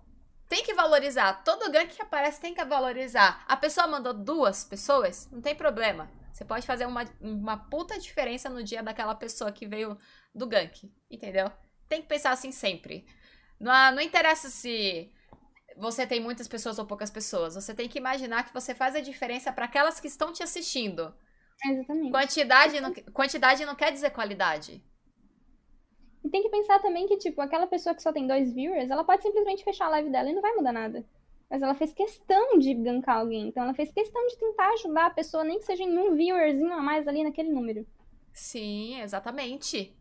[0.50, 1.46] tem que valorizar.
[1.46, 3.42] Todo gank que aparece tem que valorizar.
[3.48, 6.12] A pessoa mandou duas pessoas, não tem problema.
[6.34, 9.98] Você pode fazer uma, uma puta diferença no dia daquela pessoa que veio
[10.36, 10.92] do gank.
[11.10, 11.50] Entendeu?
[11.88, 13.08] Tem que pensar assim sempre.
[13.58, 15.10] Não, não interessa se
[15.78, 17.56] você tem muitas pessoas ou poucas pessoas.
[17.56, 21.16] Você tem que imaginar que você faz a diferença para aquelas que estão te assistindo.
[21.66, 22.12] Exatamente.
[22.12, 24.84] Quantidade não, quantidade não quer dizer qualidade.
[26.24, 29.04] E tem que pensar também que, tipo, aquela pessoa que só tem dois viewers, ela
[29.04, 31.06] pode simplesmente fechar a live dela e não vai mudar nada.
[31.50, 33.48] Mas ela fez questão de gankar alguém.
[33.48, 36.74] Então ela fez questão de tentar ajudar a pessoa, nem que seja em um viewerzinho
[36.74, 37.86] a mais ali naquele número.
[38.34, 39.96] Sim, exatamente.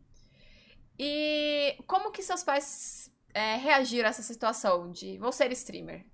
[0.99, 6.05] E como que seus pais é, reagiram a essa situação de vou ser streamer?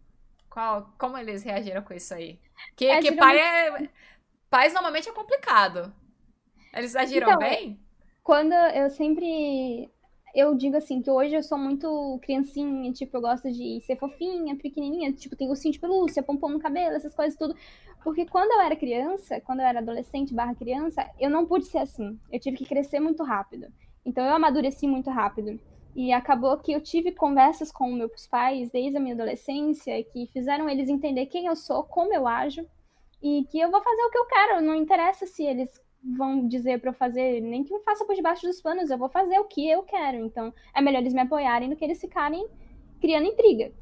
[0.48, 2.38] Qual, como eles reagiram com isso aí?
[2.76, 3.90] Que, é, que pai é
[4.54, 5.92] Pais normalmente é complicado.
[6.72, 7.76] Eles agiram então, bem?
[8.22, 9.90] Quando eu sempre.
[10.32, 14.54] Eu digo assim, que hoje eu sou muito criancinha, tipo, eu gosto de ser fofinha,
[14.54, 17.56] pequenininha, tipo, tenho ursinho de pelúcia, pompom no cabelo, essas coisas tudo.
[18.04, 21.78] Porque quando eu era criança, quando eu era adolescente barra criança, eu não pude ser
[21.78, 22.16] assim.
[22.30, 23.66] Eu tive que crescer muito rápido.
[24.06, 25.58] Então eu amadureci muito rápido.
[25.96, 30.68] E acabou que eu tive conversas com meus pais desde a minha adolescência que fizeram
[30.68, 32.64] eles entender quem eu sou, como eu ajo
[33.24, 34.60] e que eu vou fazer o que eu quero.
[34.60, 38.46] Não interessa se eles vão dizer para eu fazer, nem que eu faça por debaixo
[38.46, 40.18] dos panos, eu vou fazer o que eu quero.
[40.18, 42.46] Então, é melhor eles me apoiarem do que eles ficarem
[43.00, 43.72] criando intriga.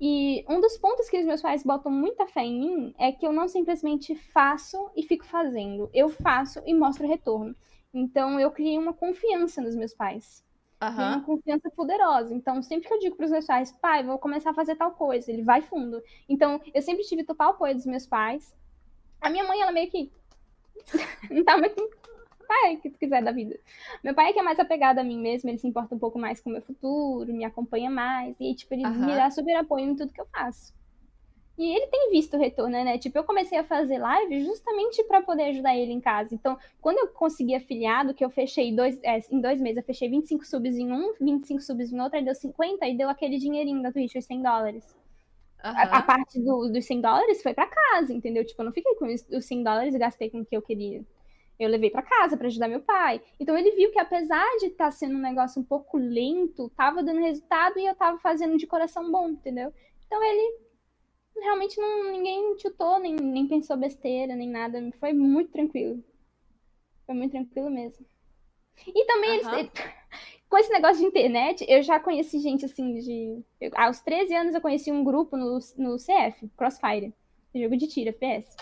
[0.00, 3.26] E um dos pontos que os meus pais botam muita fé em mim é que
[3.26, 5.90] eu não simplesmente faço e fico fazendo.
[5.92, 7.56] Eu faço e mostro retorno.
[7.92, 10.44] Então, eu criei uma confiança nos meus pais.
[10.80, 10.94] Uhum.
[10.94, 12.32] Uma confiança poderosa.
[12.32, 14.92] Então, sempre que eu digo para os meus pais, pai, vou começar a fazer tal
[14.92, 16.00] coisa, ele vai fundo.
[16.28, 18.54] Então, eu sempre tive total apoio dos meus pais.
[19.22, 20.10] A minha mãe, ela meio que
[21.30, 22.02] não tá muito.
[22.46, 23.58] Pai, o que tu quiser da vida.
[24.02, 26.18] Meu pai é que é mais apegado a mim mesmo, ele se importa um pouco
[26.18, 28.36] mais com o meu futuro, me acompanha mais.
[28.38, 29.06] E, tipo, ele uhum.
[29.06, 30.74] me dá super apoio em tudo que eu faço.
[31.56, 32.98] E ele tem visto o retorno, né?
[32.98, 36.34] Tipo, eu comecei a fazer live justamente para poder ajudar ele em casa.
[36.34, 40.08] Então, quando eu consegui afiliado, que eu fechei dois, é, em dois meses, eu fechei
[40.08, 43.82] 25 subs em um, 25 subs em outro, aí deu 50 e deu aquele dinheirinho
[43.82, 45.01] da Twitch, os 100 dólares.
[45.64, 45.70] Uhum.
[45.70, 48.44] A, a, parte do, dos 100 dólares foi para casa, entendeu?
[48.44, 51.04] Tipo, eu não fiquei com os 100 dólares e gastei com o que eu queria.
[51.58, 53.22] Eu levei para casa para ajudar meu pai.
[53.38, 57.02] Então ele viu que apesar de estar tá sendo um negócio um pouco lento, tava
[57.02, 59.72] dando resultado e eu tava fazendo de coração bom, entendeu?
[60.06, 60.58] Então ele
[61.40, 64.80] realmente não ninguém chutou, nem, nem pensou besteira, nem nada.
[64.98, 66.02] Foi muito tranquilo.
[67.06, 68.04] Foi muito tranquilo mesmo.
[68.86, 69.54] E também uhum.
[69.54, 69.70] eles
[70.52, 73.42] com esse negócio de internet, eu já conheci gente assim de.
[73.58, 77.14] Eu, aos 13 anos eu conheci um grupo no, no CF, Crossfire,
[77.54, 78.54] jogo de tiro, FPS.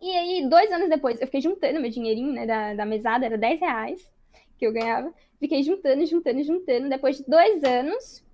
[0.00, 3.36] E aí, dois anos depois, eu fiquei juntando meu dinheirinho, né, da, da mesada, era
[3.36, 4.12] 10 reais
[4.56, 5.12] que eu ganhava.
[5.40, 6.88] Fiquei juntando, juntando, juntando.
[6.88, 8.24] Depois de dois anos,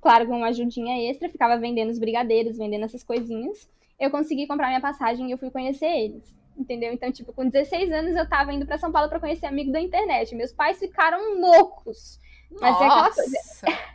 [0.00, 3.68] claro, com uma ajudinha extra, ficava vendendo os brigadeiros, vendendo essas coisinhas.
[3.98, 6.92] Eu consegui comprar minha passagem e eu fui conhecer eles entendeu?
[6.92, 9.80] Então, tipo, com 16 anos eu tava indo para São Paulo para conhecer amigo da
[9.80, 10.34] internet.
[10.34, 12.18] Meus pais ficaram loucos.
[12.50, 12.84] Mas Nossa.
[12.84, 13.38] é aquela coisa.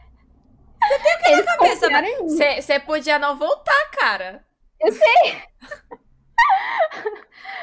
[0.88, 2.62] Você tem o que na cabeça?
[2.62, 4.46] Você podia não voltar, cara.
[4.80, 5.42] Eu sei.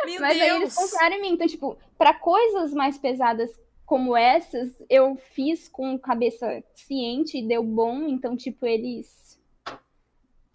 [0.05, 0.51] Meu Mas Deus.
[0.51, 1.33] aí eles confiaram em mim.
[1.33, 7.63] Então, tipo, para coisas mais pesadas como essas, eu fiz com cabeça ciente e deu
[7.63, 8.09] bom.
[8.09, 9.41] Então, tipo, eles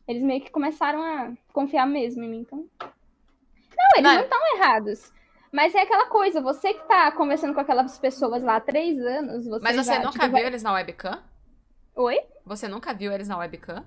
[0.07, 2.67] Eles meio que começaram a confiar mesmo em mim, então.
[3.99, 4.15] Eles Não.
[4.15, 5.11] não estão errados.
[5.51, 9.47] Mas é aquela coisa, você que tá conversando com aquelas pessoas lá há três anos,
[9.47, 11.23] você Mas você já, nunca tipo, viu vai- eles na webcam?
[11.95, 12.19] Oi?
[12.45, 13.83] Você nunca viu eles na webcam?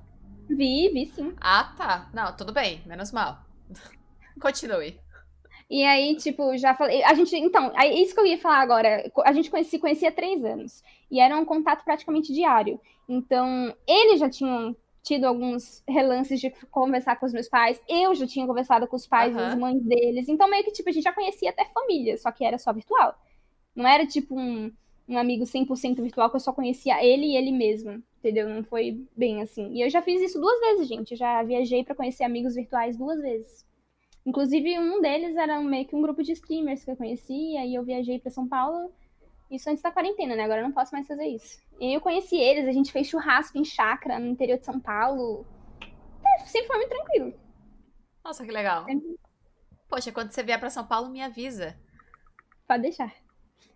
[0.49, 1.35] Vi, vi sim.
[1.41, 2.11] Ah, tá.
[2.13, 2.83] Não, tudo bem.
[2.85, 3.39] Menos mal.
[4.41, 4.99] Continue.
[5.71, 7.03] E aí, tipo, já falei.
[7.05, 7.35] A gente.
[7.37, 9.11] Então, é isso que eu ia falar agora.
[9.25, 10.83] A gente conheci, conhecia há três anos.
[11.11, 12.79] E era um contato praticamente diário.
[13.09, 17.81] Então, eles já tinham tido alguns relances de conversar com os meus pais.
[17.89, 20.29] Eu já tinha conversado com os pais e as mães deles.
[20.29, 23.15] Então, meio que, tipo, a gente já conhecia até família, só que era só virtual.
[23.75, 24.73] Não era, tipo, um,
[25.09, 28.03] um amigo 100% virtual que eu só conhecia ele e ele mesmo.
[28.19, 28.49] Entendeu?
[28.49, 29.73] Não foi bem assim.
[29.73, 31.13] E eu já fiz isso duas vezes, gente.
[31.13, 33.67] Eu já viajei pra conhecer amigos virtuais duas vezes.
[34.25, 37.83] Inclusive, um deles era meio que um grupo de streamers que eu conhecia, e eu
[37.83, 38.93] viajei pra São Paulo.
[39.53, 40.45] Isso antes da quarentena, né?
[40.45, 41.61] Agora eu não posso mais fazer isso.
[41.79, 45.47] E eu conheci eles, a gente fez churrasco em chácara no interior de São Paulo.
[46.25, 47.35] É, sempre foi muito tranquilo.
[48.25, 48.85] Nossa, que legal.
[48.85, 49.17] Sempre
[49.89, 51.77] Poxa, quando você vier pra São Paulo, me avisa.
[52.67, 53.13] pode deixar.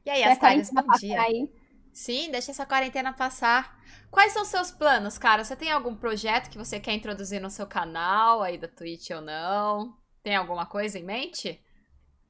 [0.04, 1.20] E aí, Se a Astares, quarentena bom dia.
[1.20, 1.52] aí.
[1.92, 3.78] Sim, deixa essa quarentena passar.
[4.10, 5.44] Quais são os seus planos, cara?
[5.44, 9.20] Você tem algum projeto que você quer introduzir no seu canal aí da Twitch ou
[9.20, 9.94] não?
[10.22, 11.62] Tem alguma coisa em mente?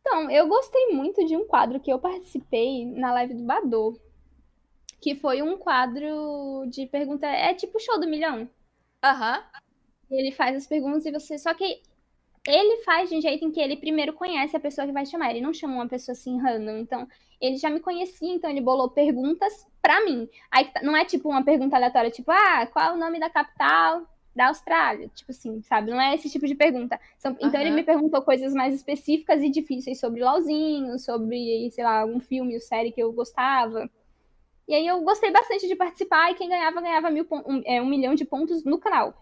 [0.07, 3.99] Então, eu gostei muito de um quadro que eu participei na live do Badô.
[5.01, 7.27] Que foi um quadro de pergunta.
[7.27, 8.49] É tipo show do milhão.
[9.05, 9.43] Aham.
[10.09, 11.37] Ele faz as perguntas e você.
[11.37, 11.83] Só que
[12.47, 15.31] ele faz de um jeito em que ele primeiro conhece a pessoa que vai chamar.
[15.31, 16.79] Ele não chama uma pessoa assim random.
[16.79, 17.09] Então,
[17.41, 20.29] ele já me conhecia, então ele bolou perguntas pra mim.
[20.53, 23.29] Aí tá- não é tipo uma pergunta aleatória, tipo, ah, qual é o nome da
[23.29, 24.07] capital
[24.37, 25.09] da Austrália?
[25.15, 25.91] Tipo assim, sabe?
[25.91, 27.01] Não é esse tipo de pergunta.
[27.19, 32.01] São- Então ele me perguntou coisas mais específicas e difíceis sobre LOLzinho, sobre, sei lá,
[32.01, 33.91] algum filme ou série que eu gostava.
[34.69, 37.87] E aí eu gostei bastante de participar e quem ganhava, ganhava mil um, é, um
[37.87, 39.15] milhão de pontos no canal.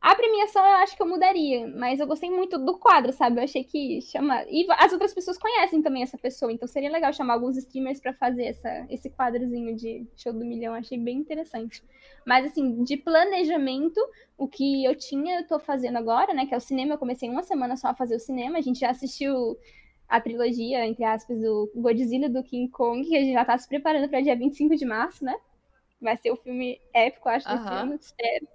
[0.00, 3.40] A premiação eu acho que eu mudaria, mas eu gostei muito do quadro, sabe?
[3.40, 4.44] Eu achei que chama.
[4.48, 8.12] E as outras pessoas conhecem também essa pessoa, então seria legal chamar alguns streamers pra
[8.12, 10.74] fazer essa, esse quadrozinho de show do milhão.
[10.74, 11.82] Achei bem interessante.
[12.24, 14.00] Mas assim, de planejamento,
[14.36, 16.46] o que eu tinha, eu tô fazendo agora, né?
[16.46, 16.94] Que é o cinema.
[16.94, 18.58] Eu comecei uma semana só a fazer o cinema.
[18.58, 19.58] A gente já assistiu
[20.08, 23.66] a trilogia, entre aspas, do Godzilla do King Kong, que a gente já tá se
[23.66, 25.36] preparando pra dia 25 de março, né?
[26.00, 27.82] Vai ser o filme épico, acho, desse Aham.
[27.82, 28.46] ano, espero.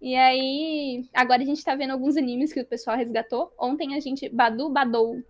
[0.00, 3.52] E aí, agora a gente tá vendo alguns animes que o pessoal resgatou.
[3.58, 4.28] Ontem a gente.
[4.28, 5.20] Badu Badou.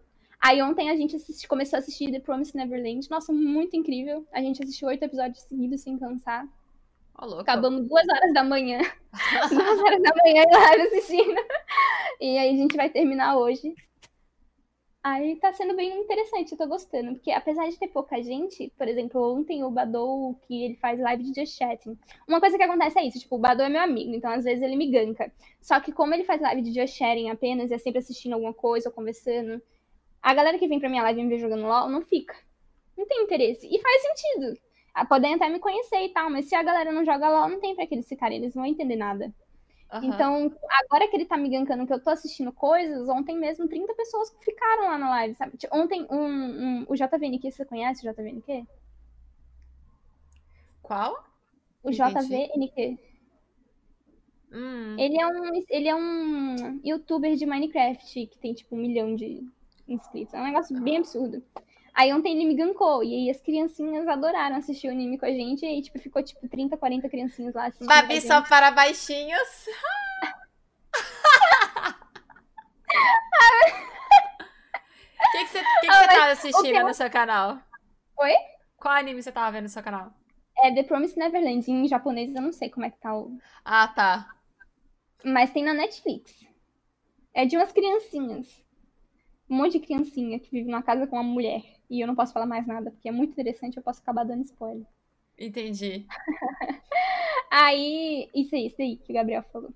[0.41, 3.09] Aí ontem a gente assisti- começou a assistir The Promised Neverland.
[3.11, 4.25] Nossa, muito incrível.
[4.33, 6.47] A gente assistiu oito episódios seguidos sem cansar.
[7.21, 7.41] Louco.
[7.41, 8.79] Acabamos duas horas da manhã.
[9.51, 11.41] duas horas da manhã live assistindo.
[12.21, 13.75] E aí a gente vai terminar hoje.
[15.03, 17.13] Aí tá sendo bem interessante, eu tô gostando.
[17.13, 21.23] Porque apesar de ter pouca gente, por exemplo, ontem o Badou, que ele faz live
[21.23, 21.97] de just chatting.
[22.27, 24.63] Uma coisa que acontece é isso, tipo, o Badou é meu amigo, então às vezes
[24.63, 25.33] ele me ganka.
[25.61, 28.53] Só que como ele faz live de just chatting apenas, e é sempre assistindo alguma
[28.53, 29.63] coisa ou conversando,
[30.23, 32.37] a galera que vem pra minha live e me vê jogando LOL não fica.
[32.97, 33.67] Não tem interesse.
[33.67, 34.59] E faz sentido.
[34.93, 37.61] Ah, Podem até me conhecer e tal, mas se a galera não joga LOL, não
[37.61, 39.33] tem pra que eles ficarem, eles não vão entender nada.
[39.91, 40.07] Aham.
[40.07, 40.53] Então,
[40.85, 44.35] agora que ele tá me gankando que eu tô assistindo coisas, ontem mesmo 30 pessoas
[44.41, 45.57] ficaram lá na live, sabe?
[45.57, 48.67] Tipo, Ontem um, um- o JVNQ, você conhece o JVNQ?
[50.83, 51.25] Qual?
[51.83, 52.13] O Entendi.
[52.13, 52.99] JVNQ.
[54.51, 54.97] Hum.
[54.99, 59.47] Ele é um ele é um youtuber de Minecraft que tem tipo um milhão de
[59.87, 60.33] inscritos.
[60.35, 61.43] É um negócio bem absurdo.
[61.99, 65.31] Aí ontem ele me gankou e aí as criancinhas adoraram assistir o anime com a
[65.33, 67.89] gente e aí tipo ficou tipo 30, 40 criancinhas lá assistindo.
[67.89, 69.67] Babi só para baixinhos.
[75.19, 77.59] O que, que você, que que Ah, você tava assistindo eu- no seu canal?
[78.21, 78.33] Oi?
[78.77, 80.13] Qual anime você tava vendo no seu canal?
[80.61, 81.69] É The Promised Neverland.
[81.71, 84.29] Em japonês eu não sei como é que tá o, Ah, tá.
[85.25, 86.47] Mas tem na Netflix.
[87.35, 88.47] É de umas criancinhas.
[89.51, 91.63] Um monte de criancinha que vive numa casa com uma mulher.
[91.91, 94.45] E eu não posso falar mais nada, porque é muito interessante, eu posso acabar dando
[94.45, 94.87] spoiler.
[95.39, 96.07] Entendi.
[97.51, 99.73] Aí, isso aí, isso aí que o Gabriel falou.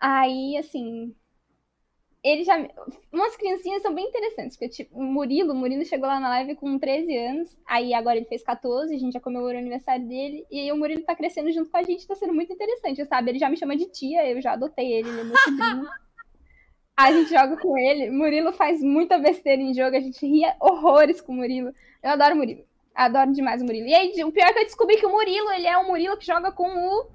[0.00, 1.14] Aí, assim,
[2.22, 2.56] ele já.
[3.12, 6.56] Umas criancinhas são bem interessantes, porque, tipo, o Murilo, o Murilo chegou lá na live
[6.56, 10.46] com 13 anos, aí agora ele fez 14, a gente já comemorou o aniversário dele,
[10.50, 13.30] e aí o Murilo tá crescendo junto com a gente, tá sendo muito interessante, sabe?
[13.30, 15.88] Ele já me chama de tia, eu já adotei ele, ele é meu sobrinho.
[17.02, 21.20] A gente joga com ele, Murilo faz muita besteira em jogo, a gente ria horrores
[21.20, 21.74] com o Murilo.
[22.02, 22.64] Eu adoro o Murilo.
[22.94, 23.86] Adoro demais o Murilo.
[23.86, 26.16] E aí, o pior é que eu descobri que o Murilo, ele é o Murilo
[26.18, 27.08] que joga com o.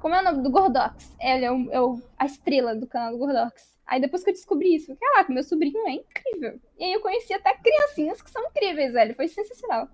[0.00, 0.42] Como é o nome?
[0.42, 1.16] Do Gordox.
[1.20, 3.76] Ele é, o, é o- a estrela do canal do Gordox.
[3.86, 6.60] Aí depois que eu descobri isso, caraca, meu sobrinho é incrível.
[6.78, 9.14] E aí eu conheci até criancinhas que são incríveis, velho.
[9.14, 9.88] Foi sensacional.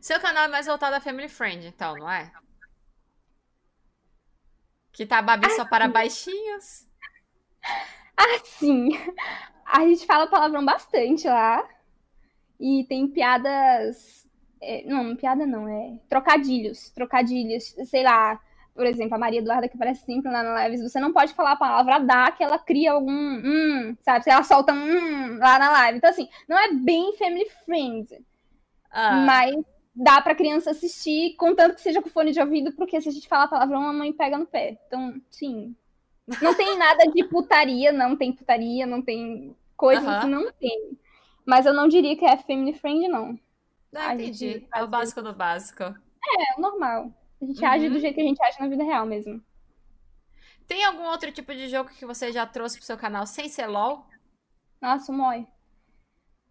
[0.00, 2.30] Seu canal é mais voltado a Family Friend, então, não é?
[4.92, 6.86] Que tá Babi só para baixinhos.
[8.36, 8.90] Assim,
[9.64, 11.66] a gente fala palavrão bastante lá.
[12.58, 14.28] E tem piadas.
[14.60, 16.90] é, não, piada não, é trocadilhos.
[16.90, 18.38] Trocadilhos, sei lá.
[18.74, 21.52] Por exemplo, a Maria Eduarda, que parece sempre lá na live, você não pode falar
[21.52, 23.10] a palavra dar, que ela cria algum.
[23.12, 24.24] Hum, sabe?
[24.24, 25.98] Se ela solta um hum lá na live.
[25.98, 28.24] Então, assim, não é bem family friend.
[28.90, 29.54] Ah, Mas
[29.94, 33.28] dá pra criança assistir, contanto que seja com fone de ouvido, porque se a gente
[33.28, 34.78] falar palavrão, a mãe pega no pé.
[34.86, 35.74] Então, sim.
[36.42, 40.98] Não tem nada de putaria, não tem putaria, não tem coisas assim, não tem.
[41.44, 43.38] Mas eu não diria que é family friend, não.
[43.92, 44.52] não, a entendi.
[44.52, 45.82] gente É o básico do básico.
[45.82, 47.12] É o normal.
[47.40, 47.68] A gente Uhum.
[47.70, 49.42] age do jeito que a gente age na vida real mesmo.
[50.66, 53.66] Tem algum outro tipo de jogo que você já trouxe pro seu canal sem ser
[53.66, 54.06] LOL?
[54.80, 55.46] Nossa, o Moi.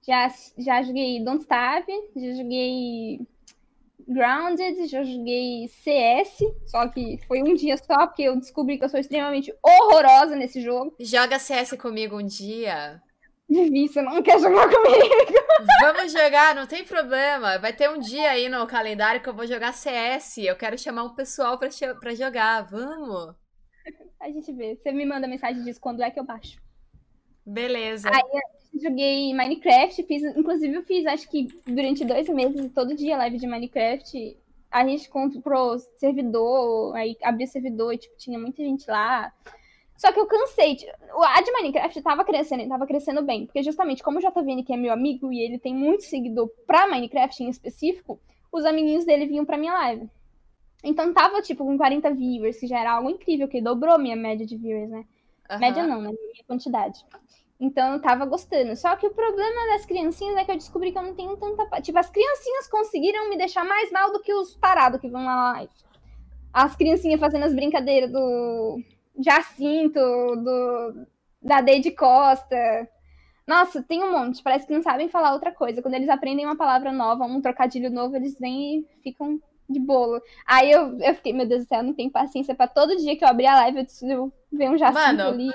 [0.06, 0.28] Já,
[0.58, 3.20] já joguei Don't Starve, já joguei
[4.08, 8.90] Grounded, já joguei CS, só que foi um dia só, porque eu descobri que eu
[8.90, 10.96] sou extremamente horrorosa nesse jogo.
[11.00, 13.02] Joga CS comigo um dia.
[13.50, 15.16] Difícil, não quer jogar comigo.
[15.82, 17.58] Vamos jogar, não tem problema.
[17.58, 20.38] Vai ter um dia aí no calendário que eu vou jogar CS.
[20.38, 21.70] Eu quero chamar um pessoal pra,
[22.00, 22.62] pra jogar.
[22.70, 23.36] Vamos.
[24.20, 24.76] A gente vê.
[24.76, 26.62] Você me manda mensagem disso quando é que eu baixo.
[27.44, 28.10] Beleza.
[28.74, 33.48] Joguei Minecraft, fiz, inclusive eu fiz, acho que durante dois meses, todo dia live de
[33.48, 34.38] Minecraft.
[34.72, 39.34] A gente comprou servidor, aí abriu servidor e tipo, tinha muita gente lá.
[39.98, 40.78] Só que eu cansei.
[41.14, 43.46] A de Minecraft tava crescendo, e tava crescendo bem.
[43.46, 46.88] Porque justamente, como o JVN, que é meu amigo, e ele tem muito seguidor pra
[46.88, 48.18] Minecraft em específico,
[48.52, 50.10] os amiguinhos dele vinham pra minha live.
[50.84, 54.46] Então tava, tipo, com 40 viewers, que já era algo incrível, que dobrou minha média
[54.46, 55.04] de viewers, né?
[55.50, 55.60] Aham.
[55.60, 56.12] Média não, né?
[56.12, 57.04] Minha quantidade.
[57.60, 58.76] Então eu tava gostando.
[58.76, 61.82] Só que o problema das criancinhas é que eu descobri que eu não tenho tanta.
[61.82, 65.36] Tipo, as criancinhas conseguiram me deixar mais mal do que os tarados que vão lá
[65.36, 65.74] na live.
[66.54, 68.82] As criancinhas fazendo as brincadeiras do
[69.20, 71.06] Jacinto, do
[71.42, 72.88] da Deide Costa.
[73.46, 74.44] Nossa, tem um monte.
[74.44, 75.82] Parece que não sabem falar outra coisa.
[75.82, 80.22] Quando eles aprendem uma palavra nova, um trocadilho novo, eles vêm e ficam de bolo.
[80.46, 83.24] Aí eu, eu fiquei, meu Deus do céu, não tenho paciência pra todo dia que
[83.24, 85.52] eu abrir a live eu ver um Jacinto Mano, ali.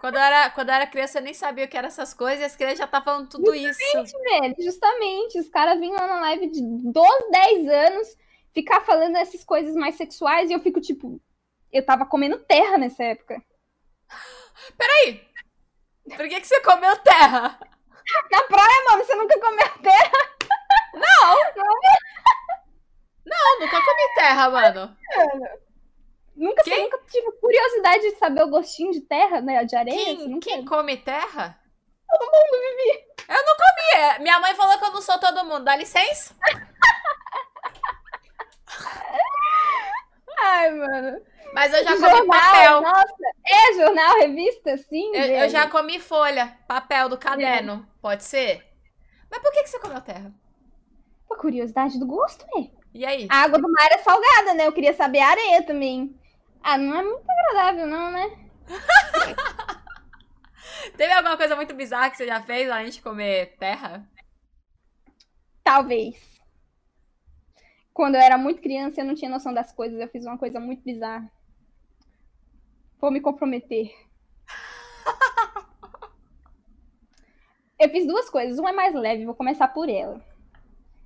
[0.00, 2.40] Quando eu, era, quando eu era criança, eu nem sabia o que eram essas coisas
[2.40, 3.78] e as crianças já estavam falando tudo isso.
[4.22, 8.16] velho, justamente, os caras vêm lá na live de 12, 10 anos
[8.54, 11.20] ficar falando essas coisas mais sexuais e eu fico tipo,
[11.70, 13.42] eu tava comendo terra nessa época.
[14.78, 15.22] Peraí!
[16.16, 17.60] Por que, que você comeu terra?
[18.32, 20.12] Na praia, mano, você nunca comeu terra?
[20.94, 21.36] Não,
[23.60, 24.96] nunca comi terra, mano.
[26.40, 26.84] Nunca, Quem?
[26.84, 29.62] nunca tive curiosidade de saber o gostinho de terra, né?
[29.66, 30.16] De areia?
[30.16, 30.48] Quem, nunca...
[30.48, 31.60] quem come terra?
[32.08, 33.04] Todo mundo, Vivi.
[33.28, 34.02] Eu não comi.
[34.02, 35.64] é, Minha mãe falou que eu não sou todo mundo.
[35.64, 36.34] Dá licença?
[40.42, 41.20] Ai, mano.
[41.52, 42.80] Mas eu já comi jornal, papel.
[42.80, 43.14] nossa.
[43.46, 45.14] É, jornal, revista, sim.
[45.14, 47.86] Eu, eu já comi folha, papel do caderno.
[48.00, 48.66] Pode ser?
[49.30, 50.32] Mas por que, que você comeu terra?
[51.28, 52.70] Pô, curiosidade do gosto, é.
[52.94, 53.28] E aí?
[53.30, 54.66] A água do mar é salgada, né?
[54.66, 56.18] Eu queria saber a areia também.
[56.62, 58.30] Ah, não é muito agradável, não, né?
[60.96, 64.08] Teve alguma coisa muito bizarra que você já fez além de comer terra?
[65.64, 66.40] Talvez.
[67.92, 70.00] Quando eu era muito criança, eu não tinha noção das coisas.
[70.00, 71.30] Eu fiz uma coisa muito bizarra.
[73.00, 73.92] Vou me comprometer.
[77.78, 78.58] Eu fiz duas coisas.
[78.58, 80.22] Uma é mais leve, vou começar por ela.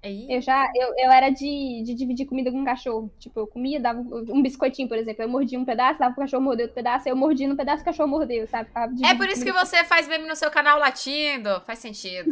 [0.05, 0.27] Aí?
[0.29, 3.11] Eu já, eu, eu era de, de dividir comida com o cachorro.
[3.19, 5.23] Tipo, eu comia, dava um biscoitinho, por exemplo.
[5.23, 7.09] Eu mordia um pedaço, dava pro cachorro morder outro pedaço.
[7.09, 8.69] Eu mordia no pedaço, o cachorro mordeu, sabe?
[9.03, 11.59] É por isso que você faz meme no seu canal latindo.
[11.63, 12.29] Faz sentido.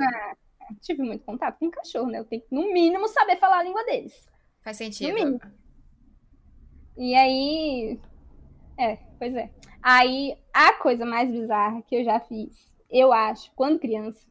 [0.83, 2.19] Tive muito contato com cachorro, né?
[2.19, 4.29] Eu tenho que, no mínimo, saber falar a língua deles.
[4.63, 5.15] Faz No sentido.
[5.15, 5.41] mínimo.
[6.99, 7.99] E aí.
[8.79, 9.51] É, pois é.
[9.83, 14.27] Aí, a coisa mais bizarra que eu já fiz, eu acho, quando criança.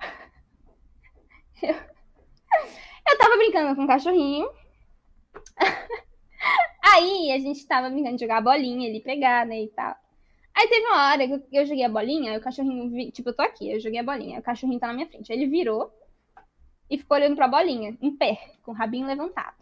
[1.62, 1.74] Eu,
[3.08, 4.50] eu tava brincando com um cachorrinho.
[6.82, 9.94] Aí a gente tava brincando de jogar bolinha, ele pegar, né, e tal.
[10.54, 13.36] Aí teve uma hora que eu, joguei a bolinha, aí o cachorrinho, vi- tipo, eu
[13.36, 15.32] tô aqui, eu joguei a bolinha, o cachorrinho tá na minha frente.
[15.32, 15.92] Aí ele virou
[16.90, 19.54] e ficou olhando pra bolinha, em pé, com o rabinho levantado.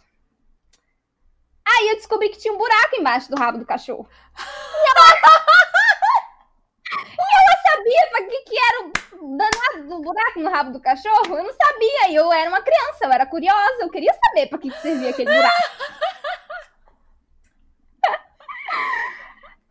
[1.67, 4.09] Aí eu descobri que tinha um buraco embaixo do rabo do cachorro.
[4.39, 5.21] E e ela
[7.89, 11.37] sabia pra que, que era o danado do buraco no rabo do cachorro.
[11.37, 12.11] Eu não sabia.
[12.11, 15.11] E eu era uma criança, eu era curiosa, eu queria saber pra que, que servia
[15.11, 15.55] aquele buraco.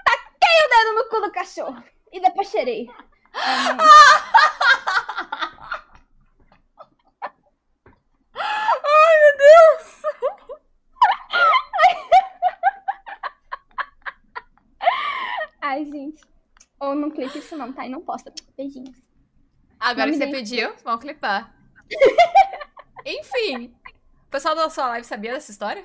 [0.05, 1.83] Taquei o dedo no cu do cachorro.
[2.11, 2.87] E depois cheirei.
[8.89, 10.01] Ai, meu Deus!
[15.61, 16.36] Ai, gente.
[16.79, 17.85] Ou não clipe isso não, tá?
[17.85, 18.31] E não posta.
[18.55, 19.01] Beijinhos.
[19.79, 21.55] Agora que você pediu, vamos clipar.
[23.05, 23.73] Enfim.
[24.27, 25.83] O pessoal da sua live sabia dessa história?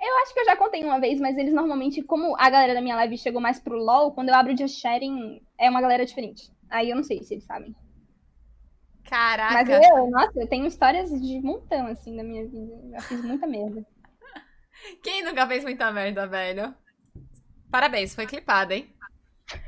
[0.00, 2.80] Eu acho que eu já contei uma vez, mas eles normalmente, como a galera da
[2.80, 6.06] minha live chegou mais pro LoL, quando eu abro o Just Sharing, é uma galera
[6.06, 6.50] diferente.
[6.70, 7.74] Aí eu não sei se eles sabem.
[9.04, 9.54] Caraca.
[9.54, 12.74] Mas eu, nossa, eu tenho histórias de montão, assim, da minha vida.
[12.94, 13.84] Eu fiz muita merda.
[15.02, 16.74] Quem nunca fez muita merda, velho?
[17.70, 18.94] Parabéns, foi clipada, hein?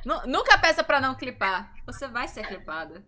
[0.05, 1.73] Nu- nunca peça pra não clipar.
[1.87, 3.05] Você vai ser clipada.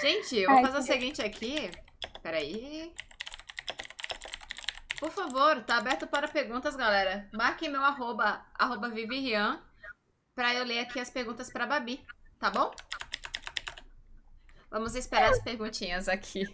[0.00, 1.70] Gente, eu vou fazer o seguinte aqui.
[2.22, 2.92] Peraí.
[4.98, 7.28] Por favor, tá aberto para perguntas, galera.
[7.32, 9.60] Marquem meu arroba, arroba Vivirian,
[10.34, 12.04] pra eu ler aqui as perguntas pra Babi,
[12.38, 12.70] tá bom?
[14.70, 16.44] Vamos esperar as perguntinhas aqui.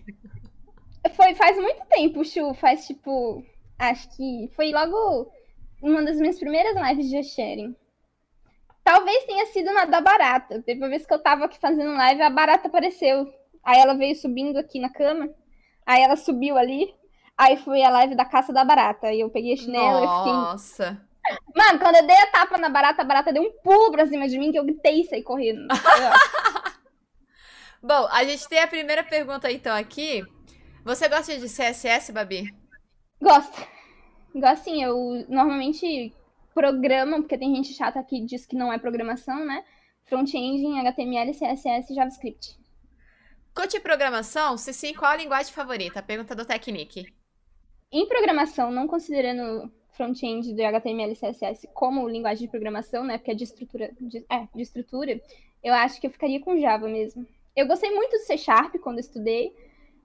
[1.15, 2.53] Foi faz muito tempo, Chu.
[2.55, 3.45] Faz tipo.
[3.79, 5.33] Acho que foi logo
[5.81, 7.75] uma das minhas primeiras lives de Sharing.
[8.85, 10.63] Talvez tenha sido na da barata.
[10.63, 13.33] Teve uma vez que eu tava aqui fazendo live, a barata apareceu.
[13.63, 15.29] Aí ela veio subindo aqui na cama.
[15.87, 16.95] Aí ela subiu ali.
[17.37, 19.09] Aí foi a live da caça da barata.
[19.09, 20.33] Aí eu peguei a chinela e fiquei.
[20.33, 21.01] Nossa.
[21.55, 24.29] Mano, quando eu dei a tapa na barata, a barata deu um pulo pra cima
[24.29, 25.69] de mim que eu gritei e saí correndo.
[27.83, 30.23] Bom, a gente tem a primeira pergunta então aqui.
[30.85, 32.55] Você gosta de CSS, Babi?
[33.21, 33.67] Gosto.
[34.35, 36.13] Gosto sim, eu normalmente
[36.55, 39.65] programo, porque tem gente chata que diz que não é programação, né?
[40.05, 42.59] Front-end em HTML, CSS e JavaScript.
[43.55, 44.57] Curte programação?
[44.57, 46.03] Se sim, qual a linguagem favorita?
[46.03, 47.13] Pergunta do Technic.
[47.93, 53.19] Em programação, não considerando front-end do HTML e CSS como linguagem de programação, né?
[53.19, 55.21] Porque é de estrutura, de, é, de estrutura,
[55.63, 57.27] eu acho que eu ficaria com Java mesmo.
[57.55, 59.53] Eu gostei muito de C Sharp quando estudei,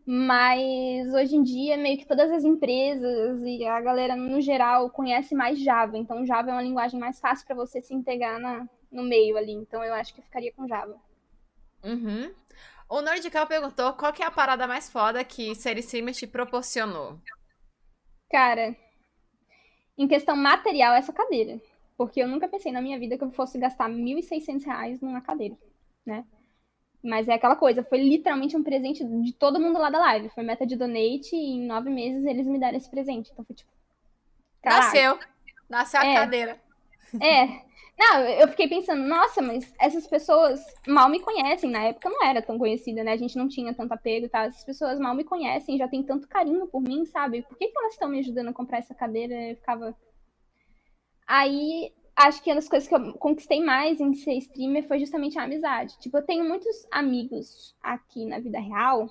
[0.05, 5.33] mas hoje em dia meio que todas as empresas e a galera no geral conhece
[5.33, 9.03] mais Java, então Java é uma linguagem mais fácil para você se integrar na, no
[9.03, 10.95] meio ali, então eu acho que eu ficaria com Java.
[11.83, 12.33] Uhum.
[12.87, 17.19] O Nordical perguntou qual que é a parada mais foda que Série Streamer te proporcionou.
[18.29, 18.75] Cara,
[19.97, 21.59] em questão material, essa cadeira.
[21.97, 25.57] Porque eu nunca pensei na minha vida que eu fosse gastar 1.600 reais numa cadeira,
[26.05, 26.25] né?
[27.05, 30.29] Mas é aquela coisa, foi literalmente um presente de todo mundo lá da live.
[30.29, 33.29] Foi meta de donate e em nove meses eles me deram esse presente.
[33.31, 33.69] Então foi tipo.
[34.61, 34.83] caralho.
[34.85, 35.19] Nasceu.
[35.69, 36.13] Nasceu a É.
[36.15, 36.59] cadeira.
[37.21, 37.63] É.
[37.97, 41.69] Não, eu fiquei pensando, nossa, mas essas pessoas mal me conhecem.
[41.69, 43.13] Na época não era tão conhecida, né?
[43.13, 44.43] A gente não tinha tanto apego e tal.
[44.45, 47.43] Essas pessoas mal me conhecem, já têm tanto carinho por mim, sabe?
[47.43, 49.33] Por que, que elas estão me ajudando a comprar essa cadeira?
[49.33, 49.95] Eu ficava.
[51.27, 55.37] Aí, acho que uma das coisas que eu conquistei mais em ser streamer foi justamente
[55.37, 55.97] a amizade.
[55.99, 59.09] Tipo, eu tenho muitos amigos aqui na vida real,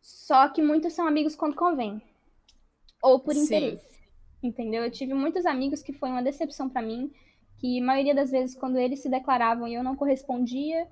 [0.00, 2.02] só que muitos são amigos quando convém.
[3.02, 3.44] Ou por Sim.
[3.44, 3.98] interesse.
[4.42, 4.84] Entendeu?
[4.84, 7.10] Eu tive muitos amigos que foi uma decepção pra mim,
[7.58, 10.86] que a maioria das vezes, quando eles se declaravam e eu não correspondia,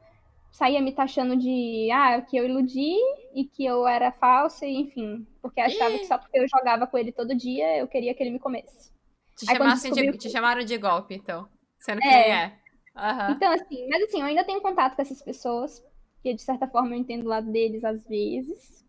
[0.50, 2.94] saía me taxando de ah, que eu iludi
[3.34, 6.98] e que eu era falsa, e enfim, porque achava que só porque eu jogava com
[6.98, 8.95] ele todo dia, eu queria que ele me comesse.
[9.36, 11.48] Te, Aí chamassem de- te chamaram de golpe, então.
[11.78, 12.10] Sendo que É.
[12.10, 12.58] nem é.
[12.96, 13.36] Aham.
[13.36, 15.84] Então, assim, mas assim, eu ainda tenho contato com essas pessoas,
[16.22, 18.84] que de certa forma eu entendo o lado deles às vezes.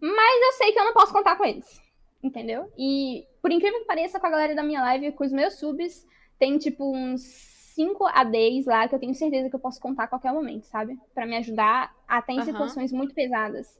[0.00, 1.80] Mas eu sei que eu não posso contar com eles.
[2.22, 2.72] Entendeu?
[2.78, 6.06] E por incrível que pareça, com a galera da minha live, com os meus subs,
[6.38, 7.20] tem tipo uns
[7.74, 10.96] 5 ADs lá que eu tenho certeza que eu posso contar a qualquer momento, sabe?
[11.14, 12.44] Pra me ajudar até em Aham.
[12.46, 13.78] situações muito pesadas.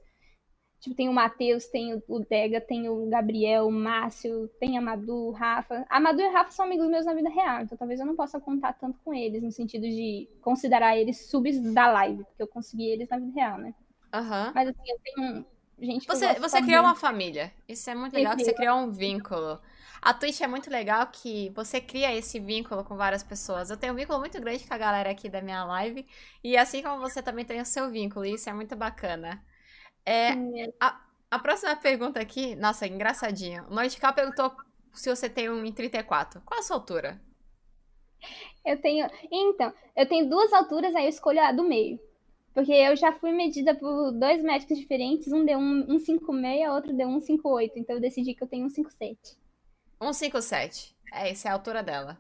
[0.83, 5.29] Tipo, tem o Matheus, tem o- Dega, tem o Gabriel, o Márcio, tem a Madu,
[5.29, 5.87] o Rafa.
[5.89, 8.17] A Madu e o Rafa são amigos meus na vida real, então talvez eu não
[8.17, 12.49] possa contar tanto com eles, no sentido de considerar eles subs da live, porque eu
[12.49, 13.75] consegui eles na vida real, né?
[14.13, 14.53] Aham.
[14.55, 15.47] Mas assim, eu tenho
[15.81, 17.53] gente que Você, você criou uma família.
[17.69, 19.61] Isso é muito legal, que você criou um vínculo.
[20.03, 23.71] A Twitch é muito legal que você cria esse vínculo com várias pessoas.
[23.71, 26.05] Eu tenho um vínculo muito grande com a galera aqui da minha live.
[26.43, 28.27] E assim como você também tem o seu vínculo.
[28.27, 29.41] E isso é muito bacana.
[30.05, 30.73] É, é.
[31.31, 33.65] a próxima pergunta aqui, nossa, engraçadinho.
[33.69, 34.55] O Nordical perguntou
[34.93, 36.41] se você tem um em 34.
[36.43, 37.21] Qual a sua altura?
[38.65, 39.09] Eu tenho.
[39.31, 41.99] Então, eu tenho duas alturas, aí eu escolho a do meio.
[42.55, 47.09] Porque eu já fui medida por dois médicos diferentes, um deu um 156, outro deu
[47.09, 47.79] 158.
[47.79, 49.39] Então eu decidi que eu tenho 157.
[50.03, 50.95] 157.
[51.13, 52.19] É, essa é a altura dela.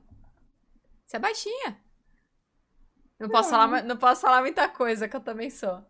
[1.07, 1.79] Você é baixinha.
[3.21, 3.59] Não posso, Não.
[3.59, 5.85] falar, mu- não posso falar muita coisa, que eu também sou.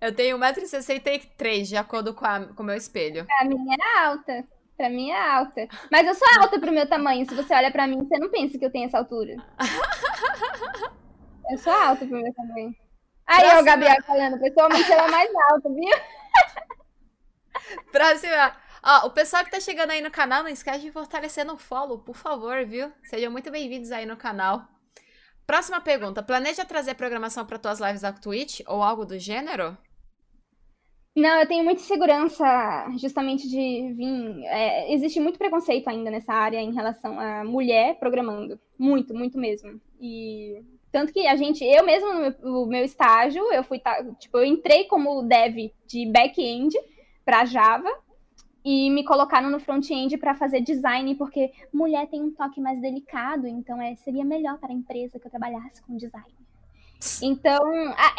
[0.00, 3.26] Eu tenho 1,63m, de acordo com a- com o meu espelho.
[3.26, 4.44] Pra mim é alta.
[4.76, 5.68] Pra mim é alta.
[5.92, 7.28] Mas eu sou alta pro meu tamanho.
[7.28, 9.36] Se você olha pra mim, você não pensa que eu tenho essa altura.
[11.50, 12.74] Eu sou alta pro meu tamanho.
[13.26, 13.60] Aí, Próxima.
[13.60, 15.90] o Gabriel falando, pessoalmente ela é mais alta, viu?
[17.92, 18.56] Próxima.
[18.82, 21.98] Ó, o pessoal que tá chegando aí no canal, não esquece de fortalecer no follow,
[21.98, 22.90] por favor, viu?
[23.04, 24.66] Sejam muito bem-vindos aí no canal.
[25.46, 26.22] Próxima pergunta.
[26.22, 29.76] Planeja trazer programação para tuas lives da Twitch ou algo do gênero?
[31.20, 32.46] Não, eu tenho muita segurança
[32.96, 34.42] justamente de vir.
[34.44, 38.58] É, existe muito preconceito ainda nessa área em relação a mulher programando.
[38.78, 39.78] Muito, muito mesmo.
[40.00, 43.78] E tanto que a gente, eu mesmo no meu, no meu estágio, eu fui,
[44.18, 46.74] tipo, eu entrei como dev de back-end
[47.22, 47.90] para Java
[48.64, 53.46] e me colocaram no front-end para fazer design, porque mulher tem um toque mais delicado,
[53.46, 56.32] então é, seria melhor para a empresa que eu trabalhasse com design.
[57.22, 57.66] Então,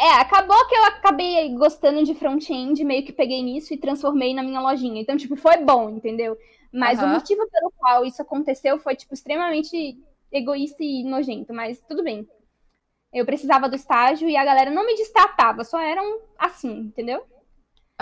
[0.00, 4.42] é, acabou que eu acabei gostando de front-end, meio que peguei nisso e transformei na
[4.42, 5.00] minha lojinha.
[5.00, 6.36] Então, tipo, foi bom, entendeu?
[6.72, 7.06] Mas uhum.
[7.06, 9.96] o motivo pelo qual isso aconteceu foi, tipo, extremamente
[10.32, 12.26] egoísta e nojento, mas tudo bem.
[13.12, 17.22] Eu precisava do estágio e a galera não me destratava, só eram assim, entendeu?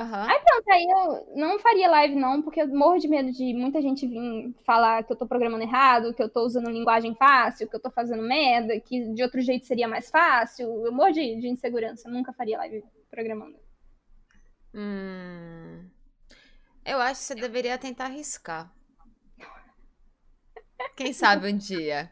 [0.01, 0.15] Uhum.
[0.15, 3.83] Aí pronto, aí eu não faria live não, porque eu morro de medo de muita
[3.83, 7.77] gente vir falar que eu tô programando errado, que eu tô usando linguagem fácil, que
[7.77, 10.87] eu tô fazendo merda, que de outro jeito seria mais fácil.
[10.87, 13.59] Eu morro de, de insegurança, eu nunca faria live programando.
[14.75, 15.87] Hum...
[16.83, 18.73] Eu acho que você deveria tentar arriscar.
[20.97, 22.11] Quem sabe um dia.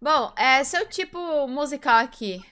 [0.00, 2.42] Bom, é seu tipo musical aqui.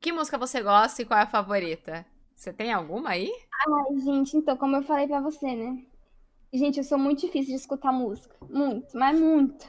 [0.00, 2.06] Que música você gosta e qual é a favorita?
[2.36, 3.32] Você tem alguma aí?
[3.66, 5.82] Ai, gente, então, como eu falei pra você, né?
[6.52, 8.36] Gente, eu sou muito difícil de escutar música.
[8.48, 9.66] Muito, mas muito.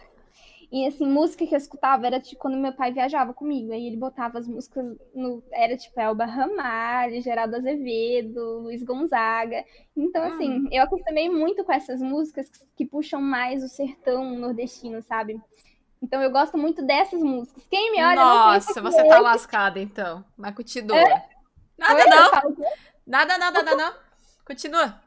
[0.69, 3.71] E assim, música que eu escutava era tipo quando meu pai viajava comigo.
[3.71, 5.41] Aí ele botava as músicas no.
[5.49, 9.63] Era tipo Elba Ramalho, Geraldo Azevedo, Luiz Gonzaga.
[9.95, 10.27] Então, hum.
[10.27, 15.41] assim, eu acostumei muito com essas músicas que, que puxam mais o sertão nordestino, sabe?
[16.01, 17.65] Então eu gosto muito dessas músicas.
[17.69, 18.15] Quem me olha.
[18.15, 20.23] Nossa, você tá lascada então.
[20.35, 20.97] Mas continua.
[20.97, 21.36] É?
[21.77, 22.65] Nada, Oi, não.
[23.05, 23.93] Nada, nada, nada, não.
[24.45, 25.01] Continua.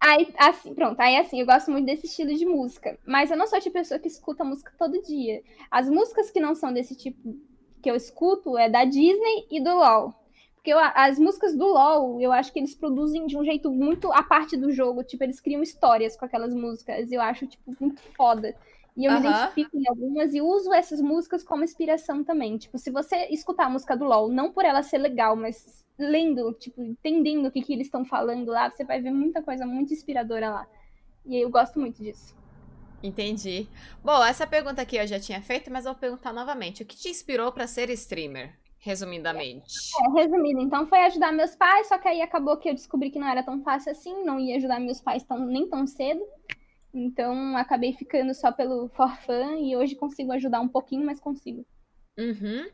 [0.00, 2.98] Aí, assim, pronto, aí assim, eu gosto muito desse estilo de música.
[3.04, 5.42] Mas eu não sou a tipo de pessoa que escuta música todo dia.
[5.70, 7.36] As músicas que não são desse tipo
[7.82, 10.14] que eu escuto é da Disney e do LOL.
[10.54, 14.12] Porque eu, as músicas do LoL, eu acho que eles produzem de um jeito muito
[14.12, 15.04] a parte do jogo.
[15.04, 17.10] Tipo, eles criam histórias com aquelas músicas.
[17.10, 18.54] Eu acho, tipo, muito foda.
[18.96, 19.20] E eu uhum.
[19.20, 22.56] me identifico em algumas e uso essas músicas como inspiração também.
[22.56, 26.52] Tipo, se você escutar a música do LoL, não por ela ser legal, mas lendo,
[26.54, 29.92] tipo, entendendo o que, que eles estão falando lá, você vai ver muita coisa muito
[29.92, 30.66] inspiradora lá.
[31.26, 32.34] E eu gosto muito disso.
[33.02, 33.68] Entendi.
[34.02, 36.82] Bom, essa pergunta aqui eu já tinha feito, mas eu vou perguntar novamente.
[36.82, 38.54] O que te inspirou para ser streamer?
[38.78, 39.74] Resumidamente.
[40.00, 43.18] É, resumindo, então foi ajudar meus pais, só que aí acabou que eu descobri que
[43.18, 46.20] não era tão fácil assim, não ia ajudar meus pais tão, nem tão cedo.
[46.98, 51.66] Então, acabei ficando só pelo for fun e hoje consigo ajudar um pouquinho, mas consigo.
[52.18, 52.66] Uhum.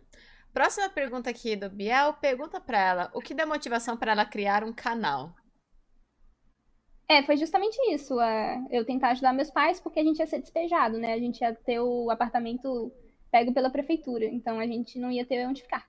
[0.52, 2.12] Próxima pergunta aqui do Biel.
[2.14, 5.34] Pergunta para ela, o que deu motivação para ela criar um canal?
[7.08, 8.20] É, foi justamente isso.
[8.20, 11.14] É, eu tentar ajudar meus pais porque a gente ia ser despejado, né?
[11.14, 12.92] A gente ia ter o apartamento
[13.28, 14.24] pego pela prefeitura.
[14.26, 15.84] Então, a gente não ia ter onde ficar.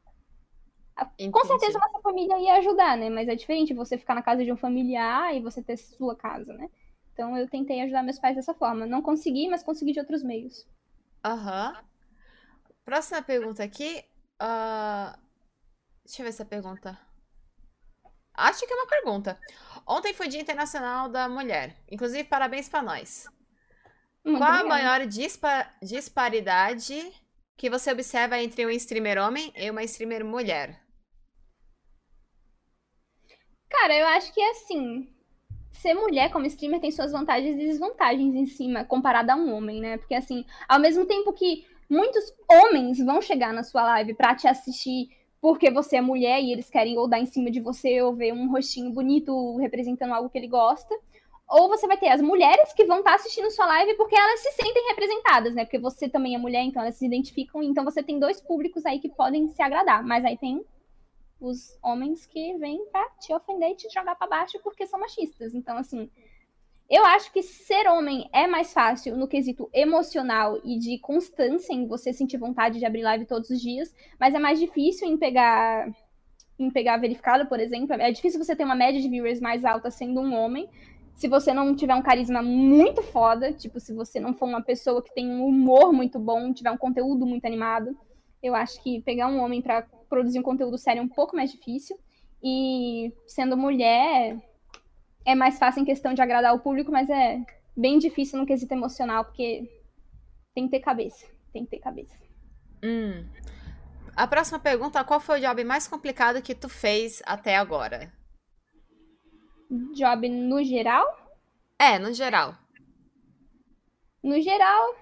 [1.00, 1.32] Entendi.
[1.32, 3.12] Com certeza nossa família ia ajudar, né?
[3.12, 6.52] Mas é diferente você ficar na casa de um familiar e você ter sua casa,
[6.54, 6.68] né?
[7.14, 8.86] Então eu tentei ajudar meus pais dessa forma.
[8.86, 10.68] Não consegui, mas consegui de outros meios.
[11.24, 11.76] Aham.
[11.78, 12.74] Uhum.
[12.84, 14.04] Próxima pergunta aqui.
[14.42, 15.18] Uh...
[16.04, 17.00] Deixa eu ver essa pergunta.
[18.34, 19.40] Acho que é uma pergunta.
[19.88, 21.78] Ontem foi Dia Internacional da Mulher.
[21.90, 23.26] Inclusive, parabéns para nós.
[24.26, 27.14] Muito Qual a maior dispa disparidade
[27.56, 30.82] que você observa entre um streamer homem e uma streamer mulher?
[33.70, 35.14] Cara, eu acho que é assim
[35.74, 39.82] ser mulher como streamer tem suas vantagens e desvantagens em cima, comparado a um homem,
[39.82, 39.98] né?
[39.98, 44.48] Porque, assim, ao mesmo tempo que muitos homens vão chegar na sua live pra te
[44.48, 45.10] assistir
[45.44, 48.32] porque você é mulher e eles querem ou dar em cima de você ou ver
[48.32, 50.96] um rostinho bonito representando algo que ele gosta.
[51.50, 54.40] Ou você vai ter as mulheres que vão estar tá assistindo sua live porque elas
[54.40, 55.66] se sentem representadas, né?
[55.66, 57.62] Porque você também é mulher, então elas se identificam.
[57.62, 60.02] Então você tem dois públicos aí que podem se agradar.
[60.02, 60.64] Mas aí tem
[61.48, 65.54] os homens que vêm pra te ofender e te jogar para baixo porque são machistas.
[65.54, 66.10] Então, assim,
[66.90, 71.88] eu acho que ser homem é mais fácil no quesito emocional e de constância em
[71.88, 75.88] você sentir vontade de abrir live todos os dias, mas é mais difícil em pegar
[76.60, 77.94] em pegar verificado, por exemplo.
[77.94, 80.70] É difícil você ter uma média de viewers mais alta sendo um homem.
[81.16, 85.02] Se você não tiver um carisma muito foda, tipo, se você não for uma pessoa
[85.02, 87.98] que tem um humor muito bom, tiver um conteúdo muito animado,
[88.44, 91.52] eu acho que pegar um homem para produzir um conteúdo sério é um pouco mais
[91.52, 91.98] difícil.
[92.44, 94.38] E sendo mulher,
[95.26, 97.42] é mais fácil em questão de agradar o público, mas é
[97.76, 99.68] bem difícil no quesito emocional, porque
[100.54, 101.26] tem que ter cabeça.
[101.54, 102.16] Tem que ter cabeça.
[102.84, 103.26] Hum.
[104.16, 108.12] A próxima pergunta: qual foi o job mais complicado que tu fez até agora?
[109.96, 111.06] job no geral?
[111.80, 112.56] É, no geral.
[114.24, 114.96] No geral.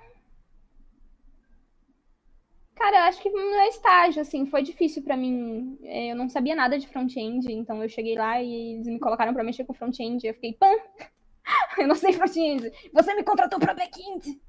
[2.81, 5.77] Cara, eu acho que no meu estágio, assim, foi difícil pra mim.
[5.83, 9.35] É, eu não sabia nada de front-end, então eu cheguei lá e eles me colocaram
[9.35, 10.25] pra mexer com front-end.
[10.25, 10.67] Eu fiquei, pã!
[11.77, 12.71] Eu não sei front-end.
[12.91, 14.39] Você me contratou pra back-end.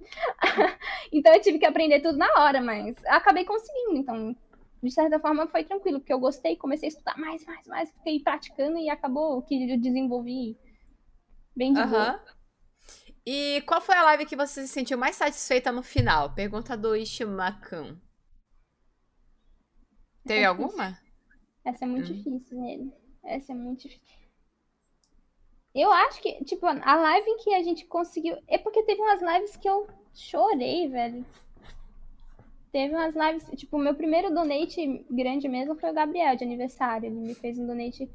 [1.12, 3.96] então eu tive que aprender tudo na hora, mas acabei conseguindo.
[3.96, 4.36] Então,
[4.82, 8.20] de certa forma, foi tranquilo, porque eu gostei, comecei a estudar mais, mais, mais, fiquei
[8.20, 10.56] praticando e acabou que eu desenvolvi
[11.56, 11.90] bem de uhum.
[11.90, 12.22] boa.
[13.26, 16.34] E qual foi a live que você se sentiu mais satisfeita no final?
[16.34, 17.98] Pergunta do Ishimakan.
[20.24, 20.98] Teve é alguma?
[21.64, 22.14] Essa é muito hum.
[22.14, 22.92] difícil, velho.
[23.24, 24.22] Essa é muito difícil.
[25.74, 28.36] Eu acho que, tipo, a live em que a gente conseguiu.
[28.46, 31.24] É porque teve umas lives que eu chorei, velho.
[32.70, 33.46] Teve umas lives.
[33.58, 37.06] Tipo, o meu primeiro donate grande mesmo foi o Gabriel, de aniversário.
[37.06, 38.08] Ele me fez um donate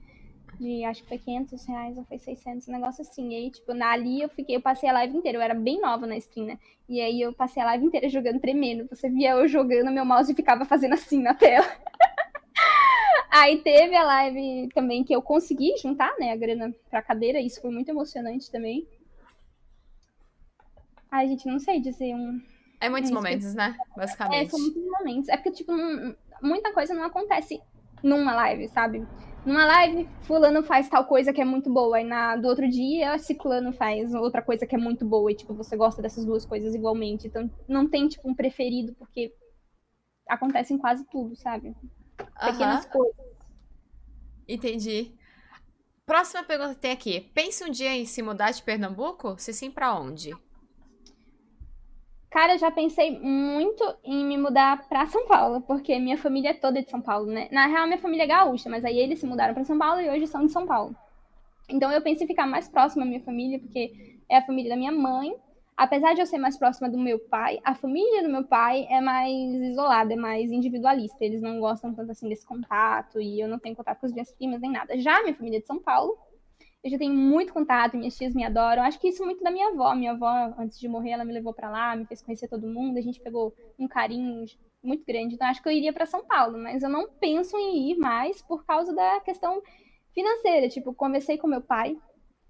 [0.60, 3.32] de acho que foi 500 reais ou foi 600, um negócio assim.
[3.32, 5.80] E aí, tipo, na ali eu fiquei, eu passei a live inteira, eu era bem
[5.80, 6.60] nova na stream, né?
[6.90, 8.88] E aí eu passei a live inteira jogando tremendo.
[8.90, 11.66] Você via eu jogando, meu mouse ficava fazendo assim na tela.
[13.30, 17.62] Aí teve a live também que eu consegui juntar, né, a grana pra cadeira, isso
[17.62, 18.88] foi muito emocionante também.
[21.12, 22.42] Ai, gente, não sei dizer um.
[22.80, 23.76] É muitos momentos, né?
[23.96, 24.48] Basicamente.
[24.48, 25.30] É, são muitos momentos.
[25.30, 25.72] É porque, tipo,
[26.42, 27.62] muita coisa não acontece
[28.04, 29.06] numa live, sabe?
[29.48, 33.18] Numa live, fulano faz tal coisa que é muito boa, e na, do outro dia,
[33.18, 36.76] ciclano faz outra coisa que é muito boa, e, tipo, você gosta dessas duas coisas
[36.76, 37.28] igualmente.
[37.28, 39.34] Então, não tem, tipo, um preferido, porque
[40.28, 41.74] acontece em quase tudo, sabe?
[42.18, 43.16] Pequenas coisas.
[44.46, 45.16] Entendi.
[46.06, 47.22] Próxima pergunta que tem aqui.
[47.34, 49.38] Pense um dia em se mudar de Pernambuco?
[49.38, 50.36] Se sim, para onde?
[52.30, 56.82] Cara, já pensei muito em me mudar para São Paulo, porque minha família é toda
[56.82, 57.48] de São Paulo, né?
[57.52, 60.10] Na real, minha família é gaúcha, mas aí eles se mudaram para São Paulo e
[60.10, 60.96] hoje são de São Paulo.
[61.70, 64.76] Então eu pensei em ficar mais próxima à minha família, porque é a família da
[64.76, 65.34] minha mãe,
[65.76, 69.00] apesar de eu ser mais próxima do meu pai, a família do meu pai é
[69.00, 71.24] mais isolada, é mais individualista.
[71.24, 74.32] Eles não gostam tanto assim desse contato e eu não tenho contato com as minhas
[74.34, 74.98] primas nem nada.
[74.98, 76.18] Já minha família é de São Paulo,
[76.84, 78.84] eu já tenho muito contato, minhas tias me adoram.
[78.84, 79.94] Acho que isso é muito da minha avó.
[79.96, 82.98] Minha avó, antes de morrer, ela me levou para lá, me fez conhecer todo mundo.
[82.98, 84.46] A gente pegou um carinho
[84.84, 85.36] muito grande.
[85.36, 88.42] Então acho que eu iria para São Paulo, mas eu não penso em ir mais
[88.42, 89.62] por causa da questão
[90.14, 90.70] financeira.
[90.70, 91.98] Tipo, conversei com meu pai,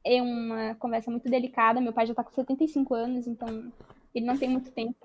[0.06, 1.82] é uma conversa muito delicada.
[1.82, 3.72] Meu pai já tá com 75 anos, então
[4.14, 4.96] ele não tem muito tempo.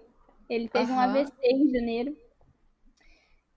[0.48, 0.98] Ele teve uhum.
[0.98, 2.16] um AVC em janeiro.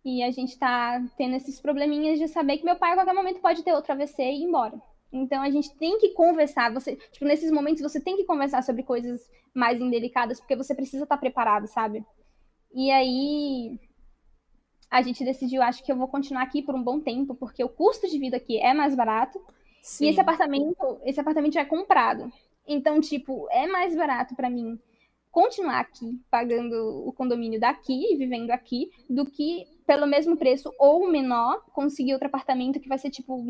[0.06, 3.42] E a gente tá tendo esses probleminhas de saber que meu pai a qualquer momento
[3.42, 4.80] pode ter outro AVC e ir embora.
[5.16, 6.74] Então a gente tem que conversar.
[6.74, 9.22] Você, tipo, nesses momentos você tem que conversar sobre coisas
[9.54, 12.06] mais indelicadas, porque você precisa estar preparado, sabe?
[12.74, 13.80] E aí
[14.92, 17.70] a gente decidiu, acho que eu vou continuar aqui por um bom tempo, porque o
[17.70, 19.42] custo de vida aqui é mais barato.
[19.82, 20.06] Sim.
[20.06, 22.30] E esse apartamento, esse apartamento já é comprado.
[22.68, 24.78] Então, tipo, é mais barato para mim
[25.32, 31.62] continuar aqui, pagando o condomínio daqui, vivendo aqui, do que pelo mesmo preço ou menor
[31.74, 33.46] conseguir outro apartamento que vai ser tipo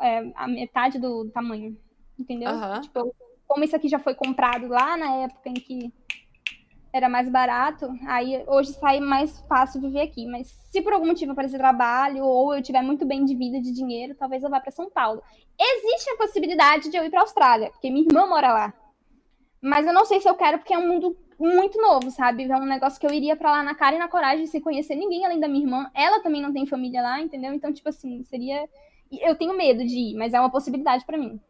[0.00, 1.76] é, a metade do tamanho.
[2.18, 2.50] Entendeu?
[2.50, 2.80] Uhum.
[2.80, 3.14] Tipo,
[3.46, 5.92] como isso aqui já foi comprado lá na época em que
[6.92, 10.26] era mais barato, aí hoje sai mais fácil viver aqui.
[10.26, 13.72] Mas se por algum motivo aparecer trabalho ou eu tiver muito bem de vida, de
[13.72, 15.22] dinheiro, talvez eu vá para São Paulo.
[15.58, 18.74] Existe a possibilidade de eu ir para Austrália, porque minha irmã mora lá.
[19.60, 22.50] Mas eu não sei se eu quero, porque é um mundo muito novo, sabe?
[22.50, 24.94] É um negócio que eu iria para lá na cara e na coragem, sem conhecer
[24.94, 25.90] ninguém além da minha irmã.
[25.94, 27.52] Ela também não tem família lá, entendeu?
[27.52, 28.68] Então, tipo assim, seria.
[29.10, 31.40] Eu tenho medo de ir, mas é uma possibilidade para mim.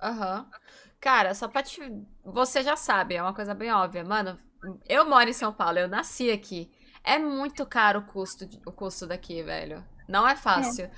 [0.00, 0.40] Aham.
[0.40, 0.58] Uhum.
[1.00, 1.80] Cara, só pra te.
[2.24, 4.04] Você já sabe, é uma coisa bem óbvia.
[4.04, 4.38] Mano,
[4.88, 6.70] eu moro em São Paulo, eu nasci aqui.
[7.04, 9.84] É muito caro o custo, o custo daqui, velho.
[10.08, 10.86] Não é fácil.
[10.86, 10.90] É.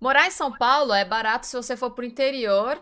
[0.00, 2.80] Morar em São Paulo é barato se você for pro interior.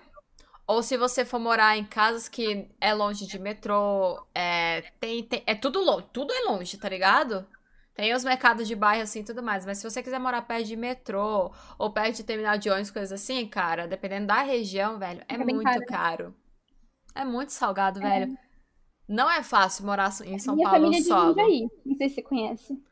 [0.67, 5.43] Ou se você for morar em casas que é longe de metrô, é, tem, tem,
[5.47, 7.47] é tudo longe, tudo é longe, tá ligado?
[7.95, 10.67] Tem os mercados de bairro assim e tudo mais, mas se você quiser morar perto
[10.67, 15.23] de metrô ou perto de terminal de ônibus, coisas assim, cara, dependendo da região, velho,
[15.29, 15.87] é, é muito caro.
[15.87, 16.35] caro.
[17.15, 18.21] É muito salgado, é.
[18.21, 18.39] velho.
[19.07, 21.35] Não é fácil morar em São Minha Paulo família solo.
[21.35, 22.83] De Jundiaí, não sei se você conhece.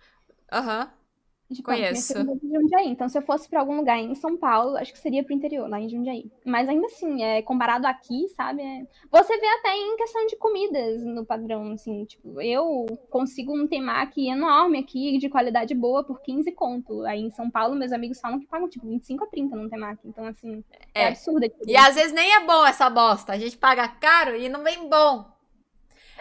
[0.52, 0.84] Aham.
[0.84, 1.01] Uhum.
[1.50, 2.14] De Conheço.
[2.14, 2.88] De Jundiaí.
[2.88, 5.68] Então, se eu fosse para algum lugar em São Paulo, acho que seria pro interior,
[5.68, 6.30] lá em Jundiaí.
[6.46, 8.62] Mas ainda assim, é, comparado aqui, sabe?
[8.62, 8.86] É...
[9.10, 14.28] Você vê até em questão de comidas no padrão, assim, tipo, eu consigo um temaki
[14.28, 17.02] enorme aqui, de qualidade boa, por 15 conto.
[17.04, 20.08] Aí em São Paulo, meus amigos falam que pagam, tipo, 25 a 30 num temaki.
[20.08, 20.64] Então, assim,
[20.94, 21.46] é, é absurdo.
[21.66, 23.32] E às vezes nem é bom essa bosta.
[23.32, 25.30] A gente paga caro e não vem bom.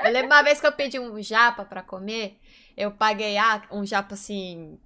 [0.03, 2.39] Eu lembro uma vez que eu pedi um japa para comer,
[2.75, 4.79] eu paguei ah, um japa assim,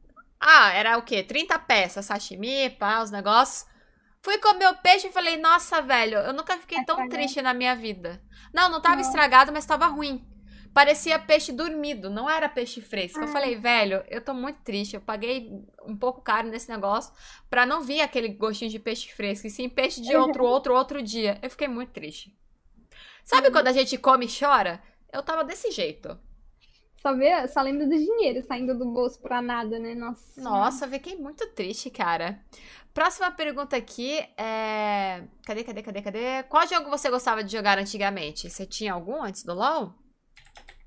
[0.45, 1.23] ah, era o quê?
[1.23, 3.65] 30 peças, sashimi, pá, os negócios.
[4.21, 7.75] Fui comer o peixe e falei, nossa, velho, eu nunca fiquei tão triste na minha
[7.75, 8.21] vida.
[8.53, 9.01] Não, não tava Não.
[9.01, 10.25] estragado, mas tava ruim.
[10.73, 13.19] Parecia peixe dormido, não era peixe fresco.
[13.19, 13.27] Eu Ah.
[13.27, 14.95] falei, velho, eu tô muito triste.
[14.95, 15.49] Eu paguei
[15.85, 17.13] um pouco caro nesse negócio
[17.49, 21.01] pra não vir aquele gostinho de peixe fresco, e sim peixe de outro, outro, outro
[21.01, 21.39] dia.
[21.41, 22.35] Eu fiquei muito triste.
[23.23, 23.53] Sabe Uhum.
[23.53, 24.81] quando a gente come e chora?
[25.13, 26.19] Eu tava desse jeito.
[27.05, 29.93] Só, vê, só lembro do dinheiro saindo do bolso pra nada, né?
[29.93, 30.41] Nossa.
[30.41, 32.39] Nossa, eu fiquei muito triste, cara.
[32.95, 35.21] Próxima pergunta aqui é.
[35.45, 36.43] Cadê, cadê, cadê, cadê?
[36.49, 38.49] Qual jogo você gostava de jogar antigamente?
[38.49, 39.93] Você tinha algum antes do LoL?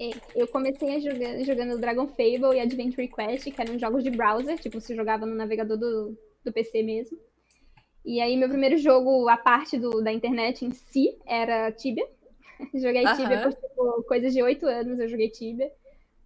[0.00, 4.10] É, Eu comecei a jogar, jogando Dragon Fable e Adventure Quest, que eram jogos de
[4.10, 7.16] browser, tipo, você jogava no navegador do, do PC mesmo.
[8.04, 12.08] E aí, meu primeiro jogo, a parte do, da internet em si, era Tibia.
[12.74, 15.70] Joguei Tibia por tipo, coisas de oito anos, eu joguei Tibia.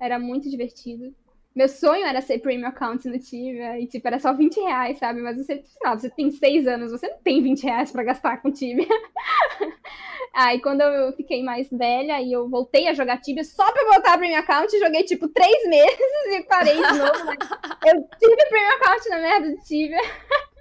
[0.03, 1.14] Era muito divertido.
[1.55, 5.20] Meu sonho era ser premium account no Tibia, e tipo, era só 20 reais, sabe?
[5.20, 8.50] Mas você, lá, você tem seis anos, você não tem 20 reais pra gastar com
[8.50, 8.88] Tibia.
[10.34, 14.18] Aí quando eu fiquei mais velha e eu voltei a jogar Tibia só pra voltar
[14.18, 17.24] pro meu account, joguei tipo três meses e parei de novo.
[17.26, 19.98] Mas eu tive premium account na merda do Tibia.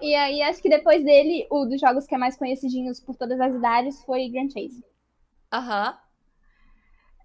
[0.00, 3.40] E aí acho que depois dele, o dos jogos que é mais conhecidinhos por todas
[3.40, 4.84] as idades foi Grand Chase.
[5.52, 5.96] Aham.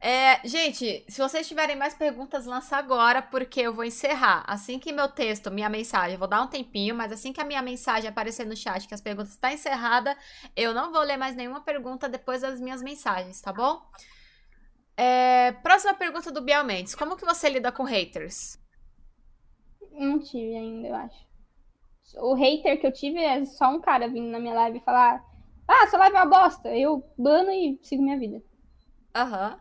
[0.01, 4.45] É, gente, se vocês tiverem mais perguntas, lança agora, porque eu vou encerrar.
[4.47, 7.61] Assim que meu texto, minha mensagem, vou dar um tempinho, mas assim que a minha
[7.61, 10.15] mensagem aparecer no chat, que as perguntas está encerrada,
[10.55, 13.81] eu não vou ler mais nenhuma pergunta depois das minhas mensagens, tá bom?
[14.95, 16.95] É, próxima pergunta do Biel Mendes.
[16.95, 18.57] Como que você lida com haters?
[19.91, 21.27] Não tive ainda, eu acho.
[22.17, 25.23] O hater que eu tive é só um cara vindo na minha live e falar:
[25.67, 26.75] Ah, sua live é uma bosta.
[26.75, 28.41] Eu bano e sigo minha vida.
[29.13, 29.59] Aham.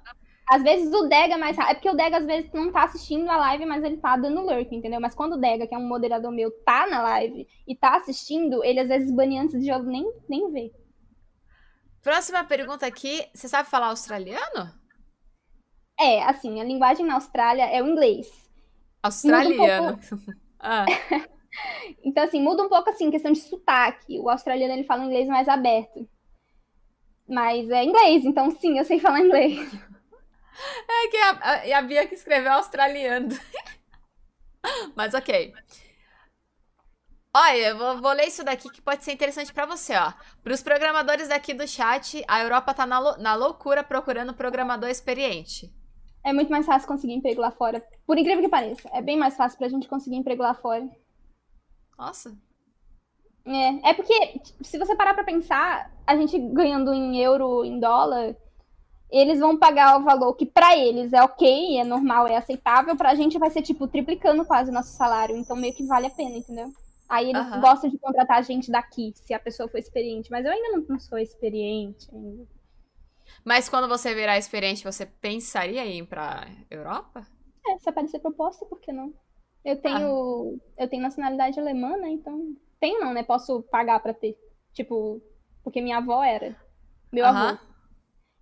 [0.50, 1.70] Às vezes o Dega é mais rápido.
[1.70, 4.40] É porque o Dega às vezes não tá assistindo a live, mas ele tá dando
[4.40, 5.00] lurk, entendeu?
[5.00, 8.64] Mas quando o Dega, que é um moderador meu, tá na live e tá assistindo,
[8.64, 10.72] ele às vezes bane antes de jogo nem, nem vê.
[12.02, 13.26] Próxima pergunta aqui.
[13.34, 14.72] Você sabe falar australiano?
[16.00, 18.28] É, assim, a linguagem na Austrália é o inglês.
[19.02, 19.98] Australiano.
[20.60, 20.86] Ah,
[22.04, 24.18] Então, assim, muda um pouco, assim, questão de sotaque.
[24.18, 26.08] O australiano, ele fala um inglês mais aberto.
[27.28, 29.70] Mas é inglês, então sim, eu sei falar inglês.
[30.88, 31.30] É que a,
[31.76, 33.28] a, a Bia que escreveu australiano.
[34.96, 35.52] Mas ok.
[37.34, 40.12] Olha, eu vou, vou ler isso daqui que pode ser interessante pra você, ó.
[40.42, 44.88] Para os programadores daqui do chat, a Europa tá na, lou- na loucura procurando programador
[44.90, 45.72] experiente.
[46.24, 47.84] É muito mais fácil conseguir emprego lá fora.
[48.06, 48.88] Por incrível que pareça.
[48.92, 50.88] É bem mais fácil pra gente conseguir emprego lá fora.
[51.98, 52.34] Nossa.
[53.44, 58.36] É, é porque, se você parar pra pensar, a gente ganhando em euro, em dólar,
[59.10, 62.96] eles vão pagar o valor que pra eles é ok, é normal, é aceitável.
[62.96, 65.36] Pra gente vai ser, tipo, triplicando quase o nosso salário.
[65.36, 66.72] Então, meio que vale a pena, entendeu?
[67.08, 67.60] Aí eles Aham.
[67.60, 70.30] gostam de contratar gente daqui, se a pessoa for experiente.
[70.30, 72.06] Mas eu ainda não, não sou experiente.
[72.12, 72.46] ainda.
[73.44, 77.26] Mas quando você virar experiente, você pensaria em ir pra Europa?
[77.66, 79.12] É, se aparecer proposta, por que não?
[79.64, 82.10] Eu tenho, eu tenho nacionalidade alemã, né?
[82.10, 83.22] Então, tenho não, né?
[83.22, 84.36] Posso pagar pra ter.
[84.72, 85.20] Tipo,
[85.62, 86.56] porque minha avó era.
[87.12, 87.52] Meu Aham.
[87.52, 87.67] avô.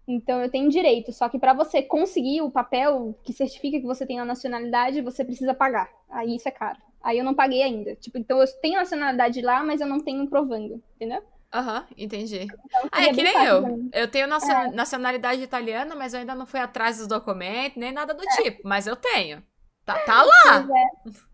[0.09, 4.07] Então eu tenho direito, só que pra você conseguir o papel que certifica que você
[4.07, 5.91] tem a nacionalidade, você precisa pagar.
[6.09, 6.79] Aí isso é caro.
[7.03, 7.95] Aí eu não paguei ainda.
[7.97, 11.23] Tipo, então eu tenho nacionalidade lá, mas eu não tenho provando, entendeu?
[11.53, 12.43] Aham, entendi.
[12.43, 13.63] Então, Ah, é seria que nem fácil eu.
[13.77, 13.91] mim.
[13.93, 18.13] Eu tenho nacio- nacionalidade italiana, mas eu ainda não fui atrás dos documentos, nem nada
[18.15, 18.61] do tipo.
[18.65, 19.43] Mas eu tenho.
[19.85, 20.67] Tá, tá lá.
[20.67, 21.27] Pois é.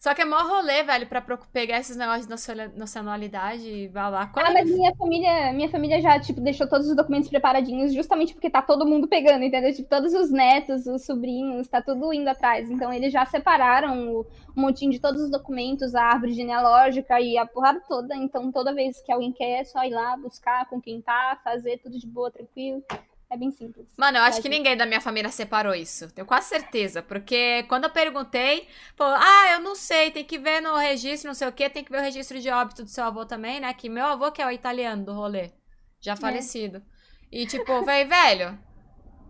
[0.00, 1.20] Só que é mó rolê, velho, pra
[1.52, 4.26] pegar esses negócios de nacio- nacionalidade e blá blá.
[4.28, 8.32] Quando Ah, mas minha família, minha família já, tipo, deixou todos os documentos preparadinhos justamente
[8.32, 9.74] porque tá todo mundo pegando, entendeu?
[9.74, 12.70] Tipo, todos os netos, os sobrinhos, tá tudo indo atrás.
[12.70, 17.36] Então, eles já separaram o um montinho de todos os documentos, a árvore genealógica e
[17.36, 18.16] a porrada toda.
[18.16, 21.76] Então, toda vez que alguém quer, é só ir lá, buscar com quem tá, fazer
[21.76, 22.82] tudo de boa, tranquilo.
[23.30, 23.86] É bem simples.
[23.96, 26.12] Mano, eu acho que ninguém da minha família separou isso.
[26.12, 27.00] Tenho quase certeza.
[27.00, 28.66] Porque quando eu perguntei,
[28.96, 31.84] falou: Ah, eu não sei, tem que ver no registro, não sei o quê, tem
[31.84, 33.72] que ver o registro de óbito do seu avô também, né?
[33.72, 35.52] Que meu avô que é o italiano do rolê.
[36.00, 36.82] Já falecido.
[37.30, 38.58] E tipo, falei, velho,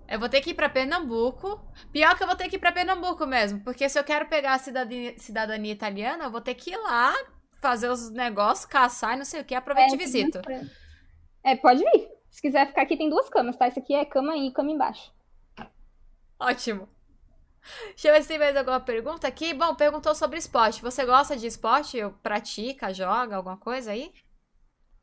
[0.09, 1.61] eu vou ter que ir pra Pernambuco.
[1.93, 3.61] Pior que eu vou ter que ir pra Pernambuco mesmo.
[3.61, 7.15] Porque se eu quero pegar a cidadania, cidadania italiana, eu vou ter que ir lá,
[7.61, 10.41] fazer os negócios, caçar e não sei o que, aproveita e É, visito.
[11.45, 12.20] É, pode vir.
[12.31, 13.67] Se quiser ficar aqui, tem duas camas, tá?
[13.69, 15.13] Esse aqui é cama e cama embaixo.
[16.39, 16.89] Ótimo.
[17.89, 19.53] Deixa eu ver se tem mais alguma pergunta aqui.
[19.53, 20.81] Bom, perguntou sobre esporte.
[20.81, 22.03] Você gosta de esporte?
[22.03, 24.11] Ou pratica, joga alguma coisa aí?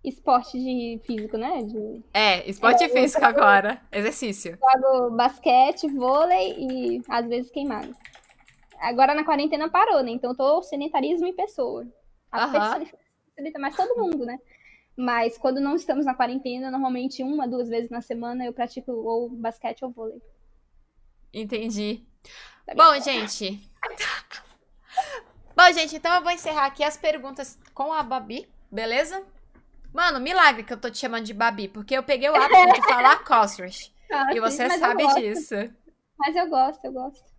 [0.03, 1.61] Esporte de físico, né?
[1.63, 2.03] De...
[2.13, 3.81] É, esporte eu físico jogo- agora.
[3.91, 4.57] Exercício.
[4.81, 7.93] Jogo basquete, vôlei e às vezes queimado.
[8.79, 10.11] Agora na quarentena parou, né?
[10.11, 11.85] Então eu tô sedentarismo em pessoa.
[12.31, 12.99] A personificação
[13.29, 14.39] facilita mais todo mundo, né?
[14.97, 19.29] Mas quando não estamos na quarentena, normalmente uma, duas vezes na semana eu pratico ou
[19.29, 20.19] basquete ou vôlei.
[21.31, 22.03] Entendi.
[22.65, 23.61] Tá Bom, gente.
[25.55, 29.23] Bom, gente, então eu vou encerrar aqui as perguntas com a Babi, beleza?
[29.93, 32.81] Mano, milagre que eu tô te chamando de Babi, porque eu peguei o hábito de
[32.89, 33.91] falar Cosrush.
[34.11, 35.55] Ah, e você sabe disso.
[36.17, 37.36] Mas eu gosto, eu gosto.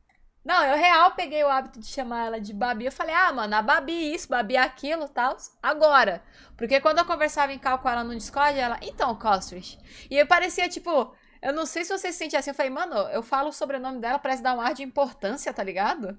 [0.49, 2.87] Não, eu real peguei o hábito de chamar ela de Babi.
[2.87, 5.37] Eu falei, ah, mano, a Babi isso, Babi aquilo, tal.
[5.63, 6.23] Agora.
[6.57, 9.79] Porque quando eu conversava em cal com ela no Discord, ela, então, Costridge.
[10.11, 12.49] E eu parecia, tipo, eu não sei se você se sente assim.
[12.49, 15.63] Eu falei, mano, eu falo o sobrenome dela, parece dar um ar de importância, tá
[15.63, 16.19] ligado?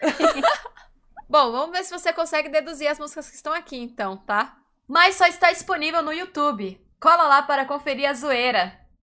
[1.26, 4.58] Bom, vamos ver se você consegue deduzir as músicas que estão aqui, então, tá?
[4.86, 6.78] Mas só está disponível no YouTube.
[7.00, 8.78] Cola lá para conferir a zoeira.